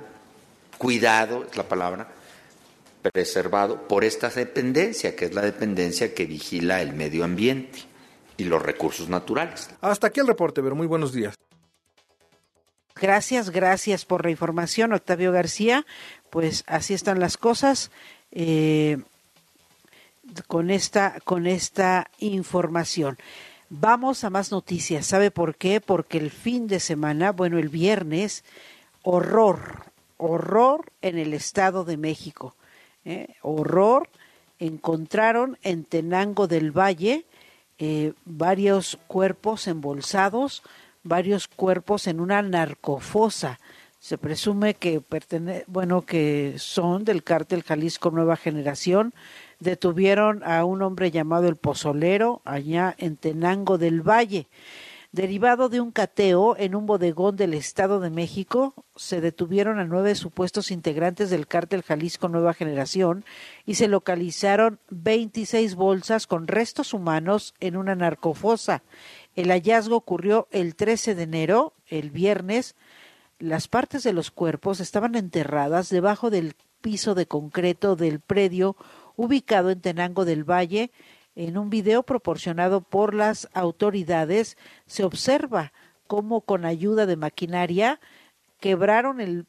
[0.78, 2.08] cuidado, es la palabra,
[3.02, 7.80] preservado por esta dependencia, que es la dependencia que vigila el medio ambiente
[8.36, 9.70] y los recursos naturales.
[9.80, 11.34] Hasta aquí el reporte, pero muy buenos días.
[13.00, 15.84] Gracias, gracias por la información, Octavio García.
[16.30, 17.90] Pues así están las cosas.
[18.30, 18.98] Eh,
[20.46, 23.18] con esta, con esta información.
[23.68, 25.06] Vamos a más noticias.
[25.06, 25.80] ¿Sabe por qué?
[25.80, 28.44] Porque el fin de semana, bueno, el viernes,
[29.02, 29.86] horror,
[30.18, 32.54] horror en el Estado de México.
[33.04, 33.34] ¿eh?
[33.42, 34.08] Horror.
[34.58, 37.24] Encontraron en Tenango del Valle
[37.78, 40.62] eh, varios cuerpos embolsados,
[41.02, 43.58] varios cuerpos en una narcofosa.
[43.98, 49.14] Se presume que pertene bueno que son del cártel Jalisco Nueva Generación.
[49.62, 54.48] Detuvieron a un hombre llamado el Pozolero allá en Tenango del Valle.
[55.12, 60.16] Derivado de un cateo en un bodegón del Estado de México, se detuvieron a nueve
[60.16, 63.24] supuestos integrantes del cártel Jalisco Nueva Generación
[63.64, 68.82] y se localizaron 26 bolsas con restos humanos en una narcofosa.
[69.36, 72.74] El hallazgo ocurrió el 13 de enero, el viernes.
[73.38, 78.76] Las partes de los cuerpos estaban enterradas debajo del piso de concreto del predio
[79.16, 80.90] ubicado en Tenango del Valle,
[81.34, 84.56] en un video proporcionado por las autoridades
[84.86, 85.72] se observa
[86.06, 88.00] cómo con ayuda de maquinaria
[88.60, 89.46] quebraron el,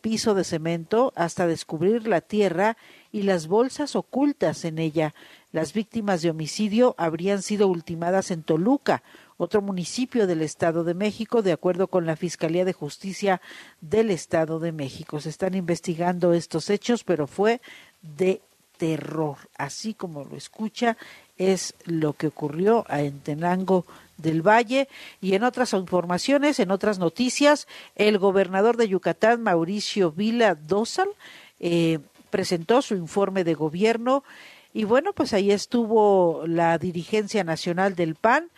[0.00, 2.76] piso de cemento hasta descubrir la tierra
[3.10, 5.14] y las bolsas ocultas en ella.
[5.50, 9.02] Las víctimas de homicidio habrían sido ultimadas en Toluca,
[9.36, 13.40] otro municipio del Estado de México, de acuerdo con la Fiscalía de Justicia
[13.80, 15.20] del Estado de México.
[15.20, 17.60] Se están investigando estos hechos, pero fue
[18.02, 18.42] de
[18.76, 20.96] terror, así como lo escucha,
[21.38, 23.84] es lo que ocurrió en Tenango
[24.16, 24.88] del Valle.
[25.20, 31.08] Y en otras informaciones, en otras noticias, el gobernador de Yucatán, Mauricio Vila Dosal,
[31.60, 31.98] eh,
[32.30, 34.24] presentó su informe de gobierno.
[34.72, 38.50] Y bueno, pues ahí estuvo la dirigencia nacional del PAN,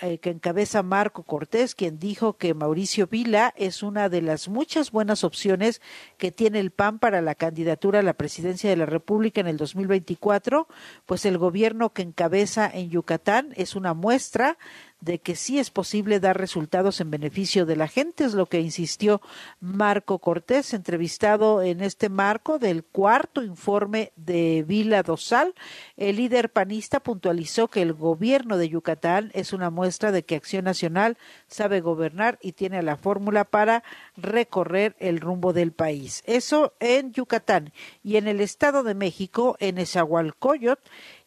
[0.00, 4.92] eh, que encabeza Marco Cortés, quien dijo que Mauricio Vila es una de las muchas
[4.92, 5.82] buenas opciones
[6.18, 9.56] que tiene el PAN para la candidatura a la presidencia de la República en el
[9.56, 10.68] 2024,
[11.04, 14.56] pues el gobierno que encabeza en Yucatán es una muestra
[15.00, 18.60] de que sí es posible dar resultados en beneficio de la gente, es lo que
[18.60, 19.20] insistió
[19.60, 25.54] Marco Cortés, entrevistado en este marco del cuarto informe de Vila Dosal.
[25.96, 30.64] El líder panista puntualizó que el gobierno de Yucatán es una muestra de que Acción
[30.64, 33.84] Nacional sabe gobernar y tiene la fórmula para
[34.16, 36.22] recorrer el rumbo del país.
[36.26, 37.72] Eso en Yucatán
[38.02, 40.80] y en el Estado de México, en Esahualcoyot,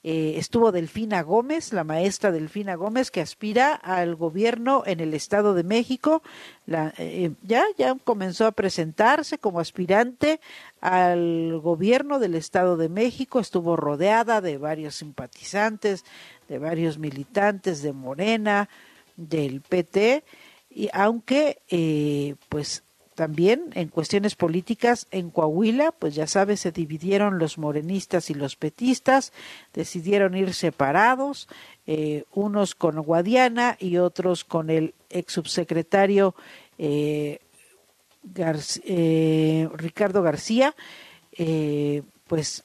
[0.04, 5.54] eh, estuvo Delfina Gómez, la maestra Delfina Gómez, que aspira al gobierno en el Estado
[5.54, 6.24] de México.
[6.66, 10.40] La, eh, ya, ya comenzó a presentarse como aspirante
[10.80, 13.40] al gobierno del Estado de México.
[13.40, 16.04] Estuvo rodeada de varios simpatizantes,
[16.50, 18.70] de varios militantes de Morena,
[19.18, 20.24] del PT,
[20.72, 22.84] y aunque eh, pues
[23.16, 28.56] también en cuestiones políticas en Coahuila, pues ya sabes, se dividieron los morenistas y los
[28.56, 29.34] petistas,
[29.74, 31.48] decidieron ir separados,
[31.88, 36.36] eh, unos con Guadiana y otros con el ex subsecretario
[36.78, 37.40] eh,
[38.86, 40.76] eh, Ricardo García,
[42.28, 42.64] pues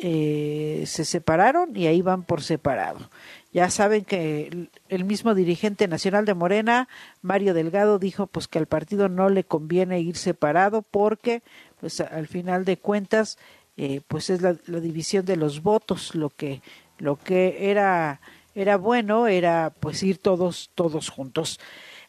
[0.00, 3.10] se separaron y ahí van por separado.
[3.50, 6.88] Ya saben que el mismo dirigente nacional de Morena,
[7.22, 11.42] Mario Delgado, dijo pues que al partido no le conviene ir separado porque
[11.80, 13.38] pues al final de cuentas
[13.78, 16.62] eh, pues es la, división de los votos lo que
[16.98, 18.20] lo que era
[18.54, 21.58] era bueno era pues ir todos todos juntos.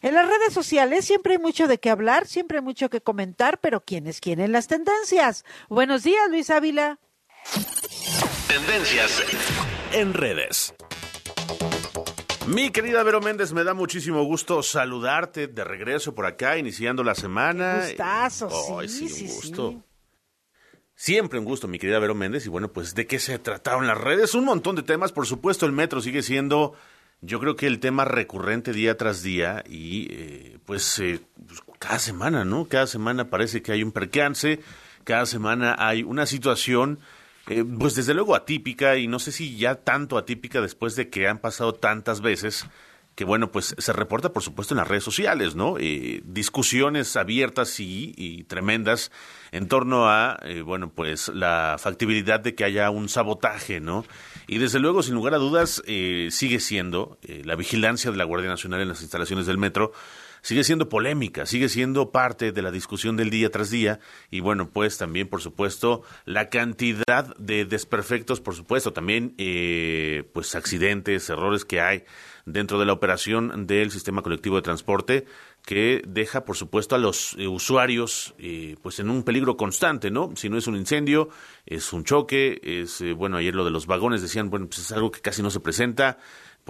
[0.02, 3.58] En las redes sociales siempre hay mucho de qué hablar, siempre hay mucho que comentar,
[3.60, 5.44] pero ¿quiénes quieren las tendencias?
[5.68, 6.98] Buenos días, Luis Ávila.
[8.48, 9.22] Tendencias
[9.92, 10.74] en redes.
[12.50, 17.14] Mi querida Vero Méndez, me da muchísimo gusto saludarte de regreso por acá, iniciando la
[17.14, 17.84] semana.
[17.86, 19.84] Gustazo, oh, sí, sí, un gusto.
[20.96, 22.46] Siempre un gusto, mi querida Vero Méndez.
[22.46, 24.34] Y bueno, pues, ¿de qué se trataron las redes?
[24.34, 25.12] Un montón de temas.
[25.12, 26.74] Por supuesto, el metro sigue siendo,
[27.20, 29.62] yo creo que el tema recurrente día tras día.
[29.68, 32.66] Y eh, pues, eh, pues, cada semana, ¿no?
[32.66, 34.58] Cada semana parece que hay un percance.
[35.04, 36.98] Cada semana hay una situación
[37.48, 41.28] eh, pues desde luego atípica y no sé si ya tanto atípica después de que
[41.28, 42.66] han pasado tantas veces
[43.16, 45.76] que bueno, pues se reporta por supuesto en las redes sociales, ¿no?
[45.78, 49.10] Eh, discusiones abiertas y, tremendas
[49.52, 54.06] en torno a, eh, bueno, pues la factibilidad de que haya un sabotaje, ¿no?
[54.46, 58.80] Y desde luego, sin lugar a dudas, sigue siendo la vigilancia de la Guardia Nacional
[58.80, 59.92] en las instalaciones del metro
[60.42, 64.70] sigue siendo polémica, sigue siendo parte de la discusión del día tras día y bueno,
[64.70, 71.64] pues también por supuesto la cantidad de desperfectos, por supuesto, también eh, pues accidentes, errores
[71.64, 72.04] que hay
[72.46, 75.26] dentro de la operación del sistema colectivo de transporte
[75.64, 80.32] que deja por supuesto a los eh, usuarios eh, pues en un peligro constante, ¿no?
[80.34, 81.28] Si no es un incendio,
[81.66, 85.10] es un choque, es bueno, ayer lo de los vagones decían, bueno, pues es algo
[85.10, 86.18] que casi no se presenta,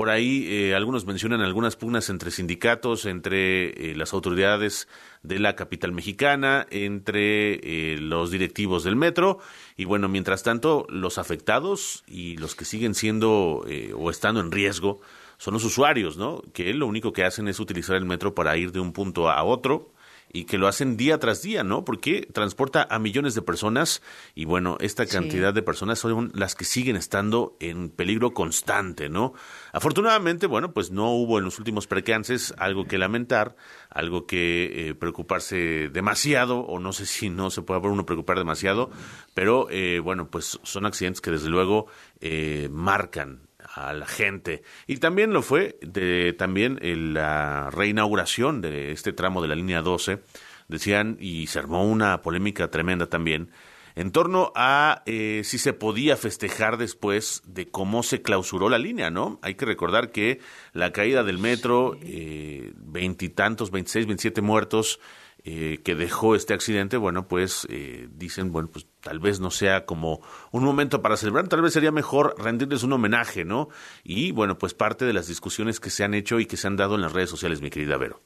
[0.01, 4.89] Por ahí eh, algunos mencionan algunas pugnas entre sindicatos, entre eh, las autoridades
[5.23, 9.41] de la capital mexicana, entre eh, los directivos del metro.
[9.77, 13.63] Y bueno, mientras tanto, los afectados y los que siguen siendo
[13.95, 15.03] o estando en riesgo
[15.37, 16.45] son los usuarios, ¿no?
[16.55, 19.45] Que lo único que hacen es utilizar el metro para ir de un punto a
[19.45, 19.93] otro
[20.33, 21.85] y que lo hacen día tras día, ¿no?
[21.85, 24.03] Porque transporta a millones de personas
[24.35, 29.35] y bueno, esta cantidad de personas son las que siguen estando en peligro constante, ¿no?
[29.73, 33.57] Afortunadamente, bueno, pues no hubo en los últimos percances algo que lamentar,
[33.91, 38.91] algo que eh, preocuparse demasiado, o no sé si no se puede uno preocupar demasiado,
[39.35, 41.87] pero eh, bueno, pues son accidentes que desde luego
[42.21, 44.63] eh, marcan a la gente.
[44.87, 46.79] Y también lo fue de también
[47.15, 50.21] la reinauguración de este tramo de la línea 12,
[50.69, 53.51] decían, y se armó una polémica tremenda también,
[53.97, 59.11] en torno a eh, si se podía festejar después de cómo se clausuró la línea,
[59.11, 59.39] ¿no?
[59.43, 60.41] Hay que recordar que
[60.73, 65.01] la caída del metro, eh, veintitantos, veintiséis, veintisiete muertos,
[65.43, 69.87] eh, que dejó este accidente, bueno, pues eh, dicen, bueno, pues tal vez no sea
[69.87, 70.21] como
[70.51, 73.71] un momento para celebrar, tal vez sería mejor rendirles un homenaje, ¿no?
[74.05, 76.77] Y bueno, pues parte de las discusiones que se han hecho y que se han
[76.77, 78.21] dado en las redes sociales, mi querida Vero.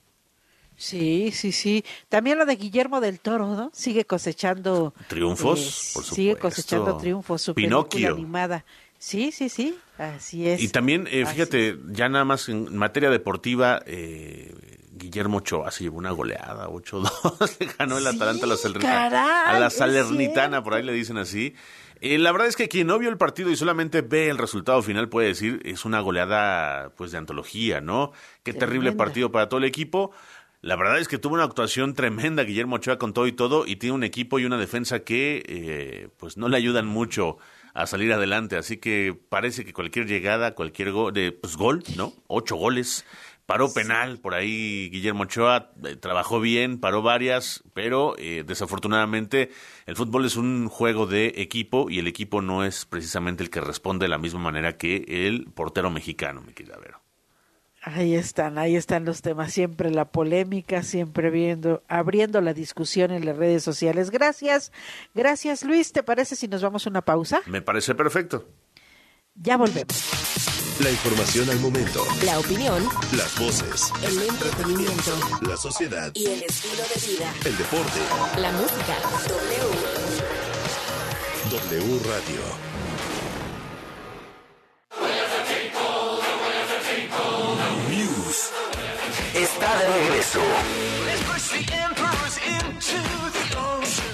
[0.76, 1.84] Sí, sí, sí.
[2.08, 3.70] También lo de Guillermo del Toro, ¿no?
[3.72, 6.14] Sigue cosechando triunfos, eh, por supuesto.
[6.16, 7.42] Sigue cosechando triunfos.
[7.42, 8.14] Su Pinocchio.
[8.14, 8.64] animada.
[8.98, 9.78] Sí, sí, sí.
[9.98, 10.60] Así es.
[10.60, 14.52] Y también, fíjate, ya nada más en materia deportiva, eh,
[14.96, 19.58] Guillermo Ochoa se llevó una goleada, 8-2, le ganó el Atalanta a la, Salernitana, a
[19.58, 21.54] la Salernitana, por ahí le dicen así.
[22.00, 24.82] Eh, la verdad es que quien no vio el partido y solamente ve el resultado
[24.82, 28.12] final puede decir es una goleada pues de antología, ¿no?
[28.42, 30.12] Qué terrible partido para todo el equipo.
[30.60, 33.76] La verdad es que tuvo una actuación tremenda Guillermo Ochoa con todo y todo y
[33.76, 37.38] tiene un equipo y una defensa que eh, pues no le ayudan mucho
[37.74, 42.12] a salir adelante, así que parece que cualquier llegada, cualquier gol, de, pues gol, ¿no?
[42.28, 43.04] Ocho goles
[43.46, 49.50] Paró penal, por ahí Guillermo Ochoa eh, trabajó bien, paró varias, pero eh, desafortunadamente
[49.84, 53.60] el fútbol es un juego de equipo y el equipo no es precisamente el que
[53.60, 57.02] responde de la misma manera que el portero mexicano, mi querida Vero.
[57.82, 63.26] Ahí están, ahí están los temas, siempre la polémica, siempre viendo, abriendo la discusión en
[63.26, 64.10] las redes sociales.
[64.10, 64.72] Gracias,
[65.14, 67.42] gracias Luis, ¿te parece si nos vamos a una pausa?
[67.44, 68.48] Me parece perfecto.
[69.34, 70.33] Ya volvemos.
[70.80, 72.04] La información al momento.
[72.24, 72.88] La opinión.
[73.16, 73.92] Las voces.
[74.02, 75.12] El entretenimiento.
[75.42, 76.10] La sociedad.
[76.14, 77.32] Y el estilo de vida.
[77.44, 78.00] El deporte.
[78.38, 78.96] La música.
[79.28, 79.70] W.
[81.50, 82.40] W Radio.
[87.90, 88.50] News.
[89.34, 90.40] Está de regreso.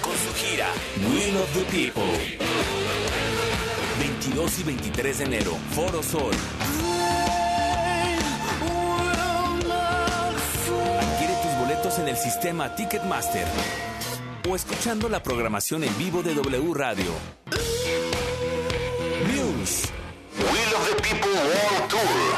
[0.03, 0.69] Con su gira
[1.09, 2.51] Will of the People.
[4.31, 6.33] 22 y 23 de enero, Foro Sol.
[11.01, 13.47] Adquiere tus boletos en el sistema Ticketmaster
[14.49, 17.11] o escuchando la programación en vivo de W Radio.
[19.27, 19.91] News.
[20.39, 22.30] Will of the People World Tour.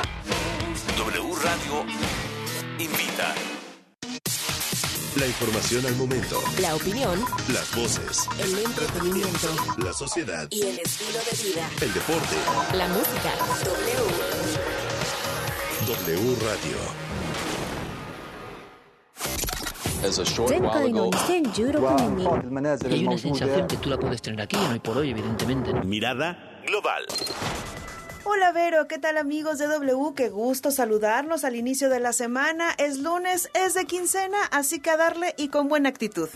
[5.22, 6.40] La información al momento.
[6.62, 7.20] La opinión.
[7.54, 8.28] Las voces.
[8.40, 9.48] El entretenimiento.
[9.78, 10.48] La sociedad.
[10.52, 11.70] Y el estilo de vida.
[11.82, 12.36] El deporte.
[12.74, 13.32] La música.
[15.86, 16.16] W.
[16.16, 16.78] W Radio.
[20.48, 25.10] 前回の2016年に Y hay una sensación que tú la puedes tener aquí, no hay por hoy,
[25.10, 25.74] evidentemente.
[25.86, 27.06] Mirada global.
[28.25, 30.15] Hola Vero, ¿qué tal amigos de W?
[30.15, 32.71] Qué gusto saludarnos al inicio de la semana.
[32.79, 36.29] Es lunes, es de quincena, así que a darle y con buena actitud.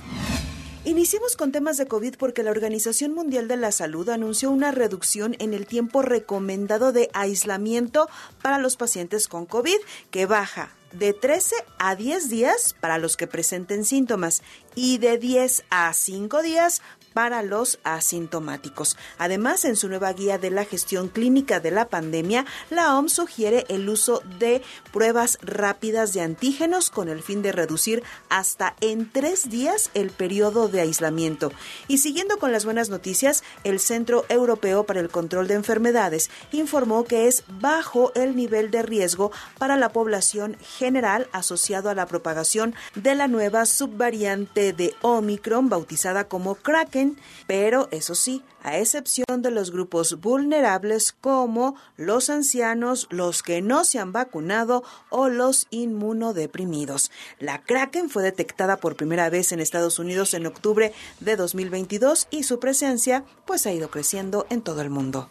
[0.84, 5.36] Iniciemos con temas de COVID porque la Organización Mundial de la Salud anunció una reducción
[5.38, 8.08] en el tiempo recomendado de aislamiento
[8.42, 9.78] para los pacientes con COVID,
[10.10, 14.42] que baja de 13 a 10 días para los que presenten síntomas
[14.74, 16.82] y de 10 a 5 días
[17.16, 18.98] para los asintomáticos.
[19.16, 23.64] Además, en su nueva guía de la gestión clínica de la pandemia, la OMS sugiere
[23.70, 24.60] el uso de
[24.92, 30.68] pruebas rápidas de antígenos con el fin de reducir hasta en tres días el periodo
[30.68, 31.52] de aislamiento.
[31.88, 37.04] Y siguiendo con las buenas noticias, el Centro Europeo para el Control de Enfermedades informó
[37.04, 42.74] que es bajo el nivel de riesgo para la población general asociado a la propagación
[42.94, 47.05] de la nueva subvariante de Omicron bautizada como Kraken
[47.46, 53.84] pero eso sí, a excepción de los grupos vulnerables como los ancianos, los que no
[53.84, 57.10] se han vacunado o los inmunodeprimidos.
[57.38, 62.42] La Kraken fue detectada por primera vez en Estados Unidos en octubre de 2022 y
[62.42, 65.28] su presencia pues ha ido creciendo en todo el mundo.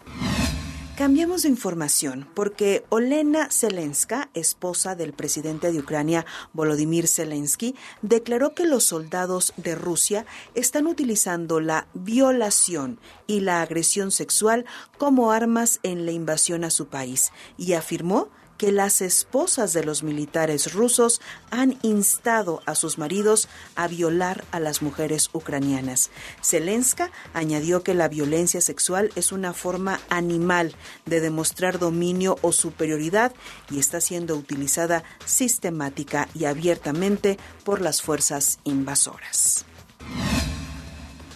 [0.97, 8.63] Cambiamos de información porque Olena Zelenska, esposa del presidente de Ucrania Volodymyr Zelensky, declaró que
[8.63, 14.65] los soldados de Rusia están utilizando la violación y la agresión sexual
[14.97, 20.03] como armas en la invasión a su país y afirmó que las esposas de los
[20.03, 26.09] militares rusos han instado a sus maridos a violar a las mujeres ucranianas.
[26.43, 30.75] Zelenska añadió que la violencia sexual es una forma animal
[31.05, 33.33] de demostrar dominio o superioridad
[33.69, 39.65] y está siendo utilizada sistemática y abiertamente por las fuerzas invasoras.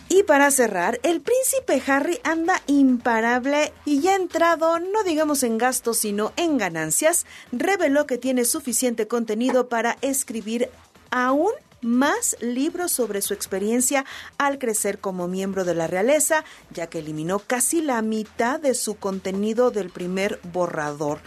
[0.10, 6.00] Y para cerrar, el príncipe Harry anda imparable y ya entrado, no digamos en gastos,
[6.00, 10.70] sino en ganancias, reveló que tiene suficiente contenido para escribir
[11.12, 11.52] aún
[11.82, 14.04] más libros sobre su experiencia
[14.38, 18.96] al crecer como miembro de la realeza, ya que eliminó casi la mitad de su
[18.96, 21.20] contenido del primer borrador.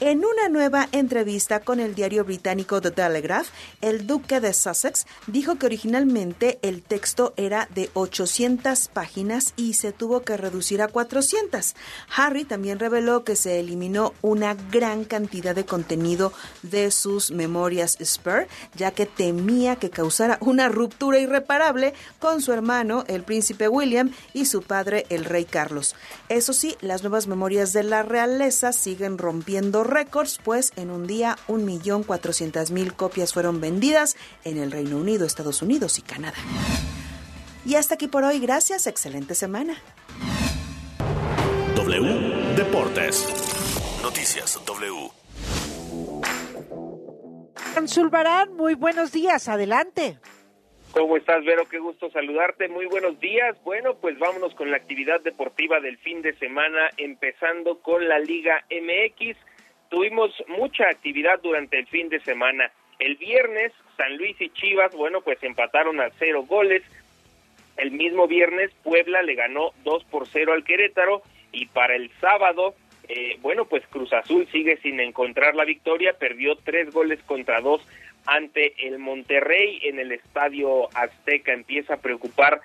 [0.00, 3.46] En una nueva entrevista con el diario británico The Telegraph,
[3.80, 9.92] el duque de Sussex dijo que originalmente el texto era de 800 páginas y se
[9.92, 11.76] tuvo que reducir a 400.
[12.16, 16.32] Harry también reveló que se eliminó una gran cantidad de contenido
[16.62, 23.04] de sus memorias Spur, ya que temía que causara una ruptura irreparable con su hermano,
[23.06, 25.94] el príncipe William, y su padre, el rey Carlos.
[26.28, 31.36] Eso sí, las nuevas memorias de la realeza siguen rompiendo récords, pues en un día
[31.48, 36.38] 1.400.000 copias fueron vendidas en el Reino Unido, Estados Unidos y Canadá.
[37.64, 39.76] Y hasta aquí por hoy, gracias, excelente semana.
[41.76, 43.28] W Deportes.
[44.02, 45.10] Noticias W.
[47.86, 50.18] Zulbarán, muy buenos días, adelante.
[50.92, 51.64] ¿Cómo estás, Vero?
[51.68, 52.68] Qué gusto saludarte.
[52.68, 53.56] Muy buenos días.
[53.64, 58.64] Bueno, pues vámonos con la actividad deportiva del fin de semana, empezando con la Liga
[58.70, 59.36] MX
[59.94, 62.68] tuvimos mucha actividad durante el fin de semana.
[62.98, 66.82] El viernes, San Luis y Chivas, bueno, pues empataron a cero goles.
[67.76, 71.22] El mismo viernes, Puebla le ganó dos por cero al Querétaro.
[71.52, 72.74] Y para el sábado,
[73.08, 77.80] eh, bueno, pues Cruz Azul sigue sin encontrar la victoria, perdió tres goles contra dos
[78.26, 81.52] ante el Monterrey en el Estadio Azteca.
[81.52, 82.60] Empieza a preocupar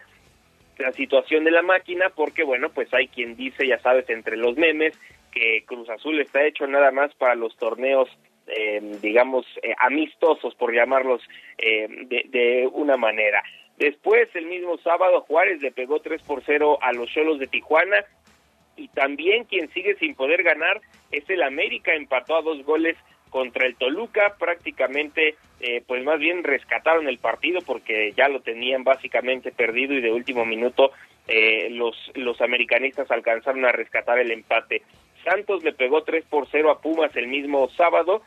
[0.80, 4.58] la situación de la máquina porque, bueno, pues hay quien dice, ya sabes, entre los
[4.58, 4.98] memes,
[5.32, 8.10] que Cruz Azul está hecho nada más para los torneos,
[8.48, 11.22] eh, digamos, eh, amistosos, por llamarlos
[11.58, 13.44] eh, de, una manera.
[13.78, 18.04] Después, el mismo sábado, Juárez le pegó 3 por 0 a los Cholos de Tijuana.
[18.76, 20.80] Y también quien sigue sin poder ganar
[21.12, 22.96] es el América, empató a dos goles
[23.30, 25.36] contra el Toluca, prácticamente,
[25.86, 30.46] pues más bien rescataron el partido porque ya lo tenían básicamente perdido y de último
[30.46, 30.92] minuto
[31.72, 34.82] los, los americanistas alcanzaron a rescatar el empate.
[35.24, 38.22] Santos le pegó 3 por 0 a Pumas el mismo sábado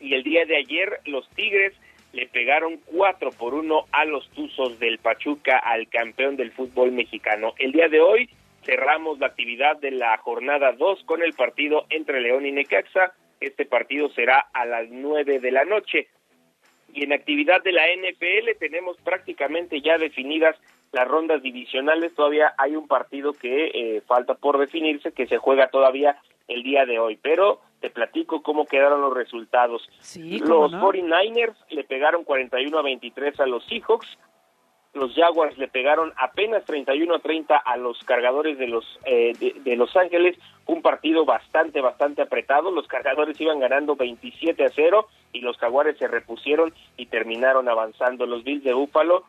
[0.00, 1.74] y el día de ayer los Tigres
[2.12, 7.54] le pegaron 4 por 1 a los Tuzos del Pachuca, al campeón del fútbol mexicano.
[7.58, 8.30] El día de hoy
[8.64, 13.14] cerramos la actividad de la jornada 2 con el partido entre León y Necaxa.
[13.40, 16.08] Este partido será a las 9 de la noche.
[16.92, 20.56] Y en actividad de la NFL tenemos prácticamente ya definidas
[20.94, 22.14] las rondas divisionales.
[22.14, 26.16] Todavía hay un partido que eh, falta por definirse, que se juega todavía
[26.48, 27.18] el día de hoy.
[27.20, 29.86] Pero te platico cómo quedaron los resultados.
[30.16, 34.06] los 49ers le pegaron 41 a 23 a los Seahawks.
[34.94, 39.32] Los Jaguars le pegaron apenas 31 a 30 a los cargadores de los eh,
[39.64, 40.38] de, Los Ángeles.
[40.66, 42.70] Un partido bastante, bastante apretado.
[42.70, 48.24] Los cargadores iban ganando 27 a 0 y los Jaguares se repusieron y terminaron avanzando.
[48.24, 49.24] Los Bills de Búfalo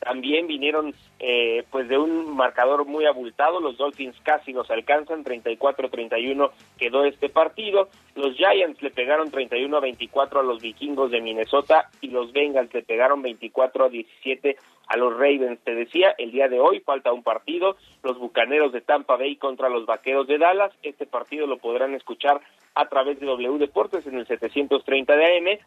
[0.00, 6.50] también vinieron eh, pues de un marcador muy abultado, los Dolphins casi los alcanzan, 34-31
[6.78, 11.90] quedó este partido, los Giants le pegaron 31 a 24 a los Vikingos de Minnesota
[12.00, 14.56] y los Bengals le pegaron 24 a 17
[14.88, 15.60] a los Ravens.
[15.64, 19.68] Te decía, el día de hoy falta un partido, los Bucaneros de Tampa Bay contra
[19.68, 22.40] los Vaqueros de Dallas, este partido lo podrán escuchar
[22.74, 25.58] a través de W Deportes en el 730 de AM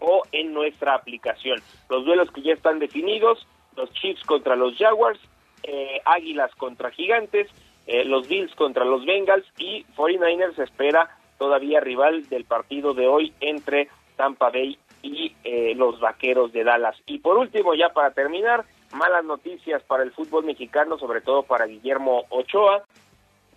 [0.00, 1.60] o en nuestra aplicación.
[1.88, 3.46] Los duelos que ya están definidos,
[3.76, 5.20] los Chiefs contra los Jaguars,
[5.62, 7.48] eh, Águilas contra Gigantes,
[7.86, 13.32] eh, los Bills contra los Bengals y 49ers espera todavía rival del partido de hoy
[13.40, 16.96] entre Tampa Bay y eh, los Vaqueros de Dallas.
[17.06, 21.66] Y por último, ya para terminar, malas noticias para el fútbol mexicano, sobre todo para
[21.66, 22.84] Guillermo Ochoa.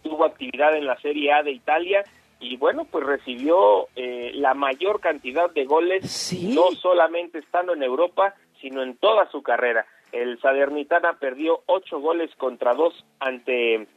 [0.01, 2.03] Tuvo actividad en la Serie A de Italia
[2.43, 8.81] y bueno, pues recibió la mayor cantidad de goles, no solamente estando en Europa, sino
[8.81, 9.85] en toda su carrera.
[10.13, 13.87] El Salernitana perdió ocho goles contra dos ante eh,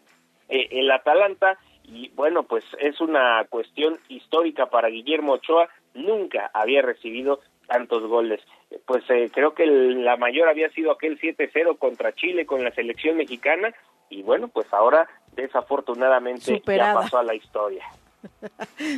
[0.49, 7.41] el Atalanta y bueno, pues es una cuestión histórica para Guillermo Ochoa, nunca había recibido
[7.69, 8.41] tantos goles.
[8.87, 13.19] Pues eh, creo que la mayor había sido aquel 7-0 contra Chile con la selección
[13.19, 13.75] mexicana
[14.09, 17.85] y bueno, pues ahora desafortunadamente ya pasó a la historia.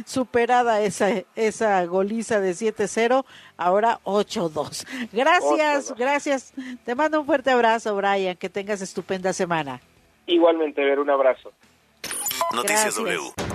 [0.06, 3.24] Superada esa, esa goliza de 7-0,
[3.56, 4.86] ahora 8-2.
[5.12, 6.52] Gracias, gracias.
[6.84, 8.36] Te mando un fuerte abrazo, Brian.
[8.36, 9.80] Que tengas estupenda semana.
[10.26, 11.52] Igualmente, ver un abrazo.
[12.54, 13.47] Noticias W.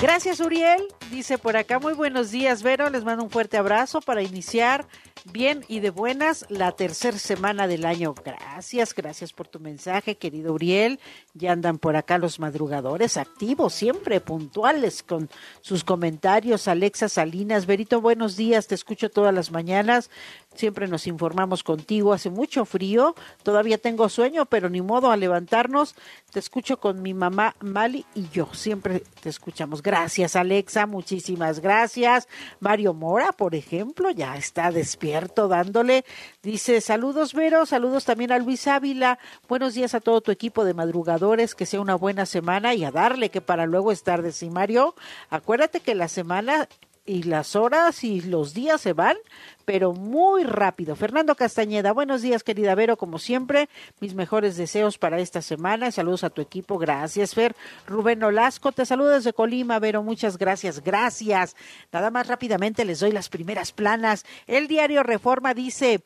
[0.00, 0.88] Gracias, Uriel.
[1.10, 2.90] Dice por acá, muy buenos días, Vero.
[2.90, 4.86] Les mando un fuerte abrazo para iniciar
[5.32, 8.14] bien y de buenas la tercera semana del año.
[8.22, 11.00] Gracias, gracias por tu mensaje, querido Uriel.
[11.32, 15.30] Ya andan por acá los madrugadores activos, siempre puntuales con
[15.62, 16.68] sus comentarios.
[16.68, 20.10] Alexa Salinas, Verito, buenos días, te escucho todas las mañanas.
[20.56, 22.12] Siempre nos informamos contigo.
[22.12, 25.94] Hace mucho frío, todavía tengo sueño, pero ni modo a levantarnos.
[26.32, 28.48] Te escucho con mi mamá Mali y yo.
[28.52, 29.82] Siempre te escuchamos.
[29.82, 30.86] Gracias, Alexa.
[30.86, 32.28] Muchísimas gracias.
[32.60, 36.04] Mario Mora, por ejemplo, ya está despierto dándole.
[36.42, 37.66] Dice, saludos, Vero.
[37.66, 39.18] Saludos también a Luis Ávila.
[39.48, 41.54] Buenos días a todo tu equipo de madrugadores.
[41.54, 44.94] Que sea una buena semana y a darle que para luego estar de sí, Mario.
[45.30, 46.68] Acuérdate que la semana
[47.06, 49.16] y las horas y los días se van,
[49.64, 50.96] pero muy rápido.
[50.96, 53.68] Fernando Castañeda, buenos días, querida Vero, como siempre,
[54.00, 55.90] mis mejores deseos para esta semana.
[55.90, 57.54] Saludos a tu equipo, gracias, Fer.
[57.86, 61.56] Rubén Olasco, te saludo desde Colima, Vero, muchas gracias, gracias.
[61.92, 64.24] Nada más rápidamente les doy las primeras planas.
[64.46, 66.02] El diario Reforma dice,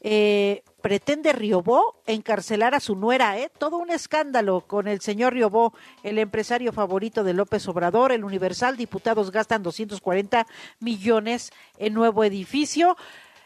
[0.00, 3.50] eh, pretende Riobó encarcelar a su nuera, ¿eh?
[3.58, 8.76] Todo un escándalo con el señor Riobó, el empresario favorito de López Obrador, el Universal,
[8.76, 10.46] diputados gastan 240
[10.80, 12.96] millones en nuevo edificio.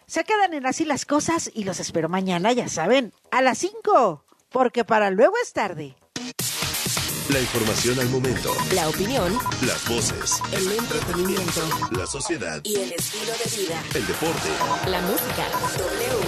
[0.07, 4.25] Se quedan en así las cosas y los espero mañana, ya saben, a las 5,
[4.51, 5.97] porque para luego es tarde.
[7.29, 8.53] La información al momento.
[8.75, 9.39] La opinión.
[9.65, 10.41] Las voces.
[10.53, 11.61] El entretenimiento.
[11.93, 12.61] La sociedad.
[12.65, 13.83] Y el estilo de vida.
[13.95, 14.49] El deporte.
[14.89, 15.49] La música.
[15.79, 16.19] W.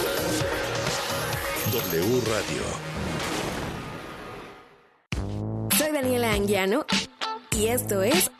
[1.73, 2.63] W Radio.
[5.77, 6.87] Soy Daniela Anguiano
[7.51, 8.31] y esto es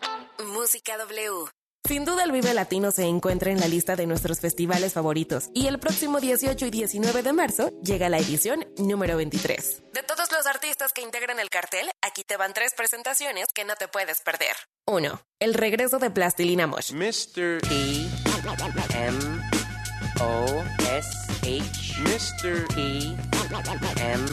[0.47, 1.54] Música W.
[1.87, 5.67] Sin duda el Vive Latino se encuentra en la lista de nuestros festivales favoritos y
[5.67, 9.83] el próximo 18 y 19 de marzo llega la edición número 23.
[9.93, 13.75] De todos los artistas que integran el cartel, aquí te van tres presentaciones que no
[13.75, 14.57] te puedes perder.
[14.87, 15.21] 1.
[15.41, 16.93] El regreso de Plastilina Mosh.
[16.93, 17.61] Mr.
[17.61, 18.09] T.
[18.97, 19.19] M.
[20.23, 20.65] O.
[20.91, 21.11] S.
[21.43, 22.01] H.
[22.01, 22.67] Mr.
[22.69, 23.15] T.
[24.01, 24.25] M.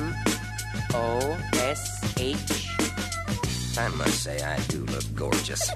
[0.94, 1.38] O.
[1.70, 1.84] S.
[2.16, 2.81] H.
[3.78, 5.70] I must say I do look gorgeous.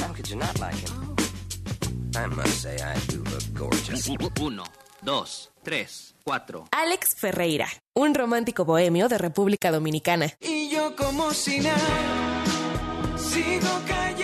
[0.00, 1.14] How could you not like him?
[2.16, 4.08] I must say I do look gorgeous.
[4.40, 4.64] Uno,
[5.02, 6.66] dos, tres, cuatro.
[6.72, 10.32] Alex Ferreira, un romántico bohemio de República Dominicana.
[10.40, 12.44] Y yo como si nada,
[13.18, 14.23] sigo cayendo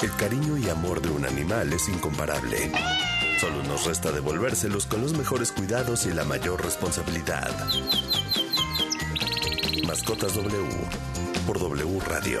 [0.00, 2.72] El cariño y amor de un animal es incomparable.
[3.40, 7.50] Solo nos resta devolvérselos con los mejores cuidados y la mayor responsabilidad.
[9.86, 10.68] Mascotas W
[11.46, 12.40] por W Radio.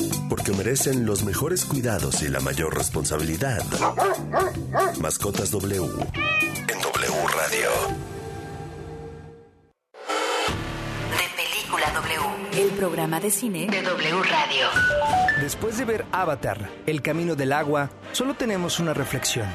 [0.31, 3.65] Porque merecen los mejores cuidados y la mayor responsabilidad.
[5.01, 5.75] Mascotas W.
[5.75, 7.69] En W Radio.
[11.17, 14.67] De Película W, el programa de cine de W Radio.
[15.41, 19.49] Después de ver Avatar, El Camino del Agua, solo tenemos una reflexión.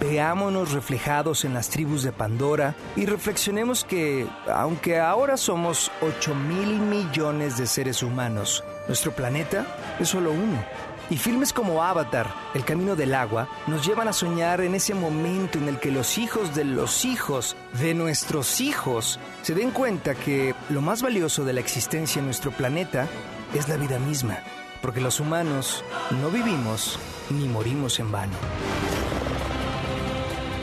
[0.00, 6.80] Veámonos reflejados en las tribus de Pandora y reflexionemos que, aunque ahora somos 8 mil
[6.80, 9.66] millones de seres humanos, nuestro planeta
[9.98, 10.64] es solo uno.
[11.10, 15.58] Y filmes como Avatar, El Camino del Agua, nos llevan a soñar en ese momento
[15.58, 20.54] en el que los hijos de los hijos de nuestros hijos se den cuenta que
[20.70, 23.06] lo más valioso de la existencia en nuestro planeta
[23.52, 24.38] es la vida misma,
[24.80, 25.84] porque los humanos
[26.22, 28.34] no vivimos ni morimos en vano.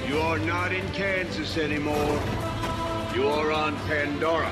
[0.10, 2.20] You are not in Kansas anymore.
[3.16, 4.52] You are on Pandora.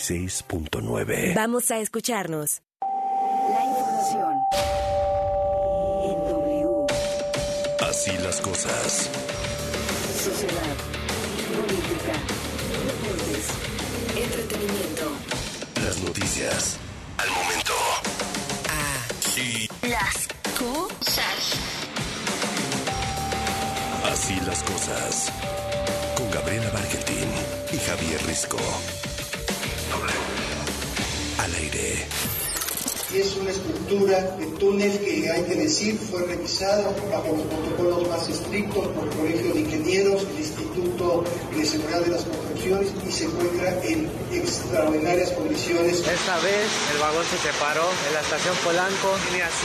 [0.00, 1.34] 96.9.
[1.34, 2.62] Vamos a escucharnos.
[2.80, 4.34] La información
[6.04, 6.86] en W.
[7.86, 9.10] Así las cosas.
[10.24, 10.76] Sociedad,
[11.52, 12.16] política,
[12.86, 13.46] deportes,
[14.16, 15.12] entretenimiento.
[15.84, 16.78] Las noticias.
[17.18, 17.74] Al momento.
[19.20, 19.68] Así.
[19.82, 20.28] Las
[20.58, 21.60] cosas.
[24.10, 25.32] Así las cosas.
[26.16, 27.28] Con Gabriela Bargentín
[27.72, 28.58] y Javier Risco.
[33.20, 38.28] Es una estructura de túnel que hay que decir fue revisada bajo los protocolos más
[38.28, 43.24] estrictos por el Colegio de Ingenieros, el Instituto de Seguridad de las Construcciones y se
[43.24, 45.98] encuentra en extraordinarias condiciones.
[45.98, 46.64] Esta vez
[46.94, 49.58] el vagón se separó en la estación Polanco, línea 7.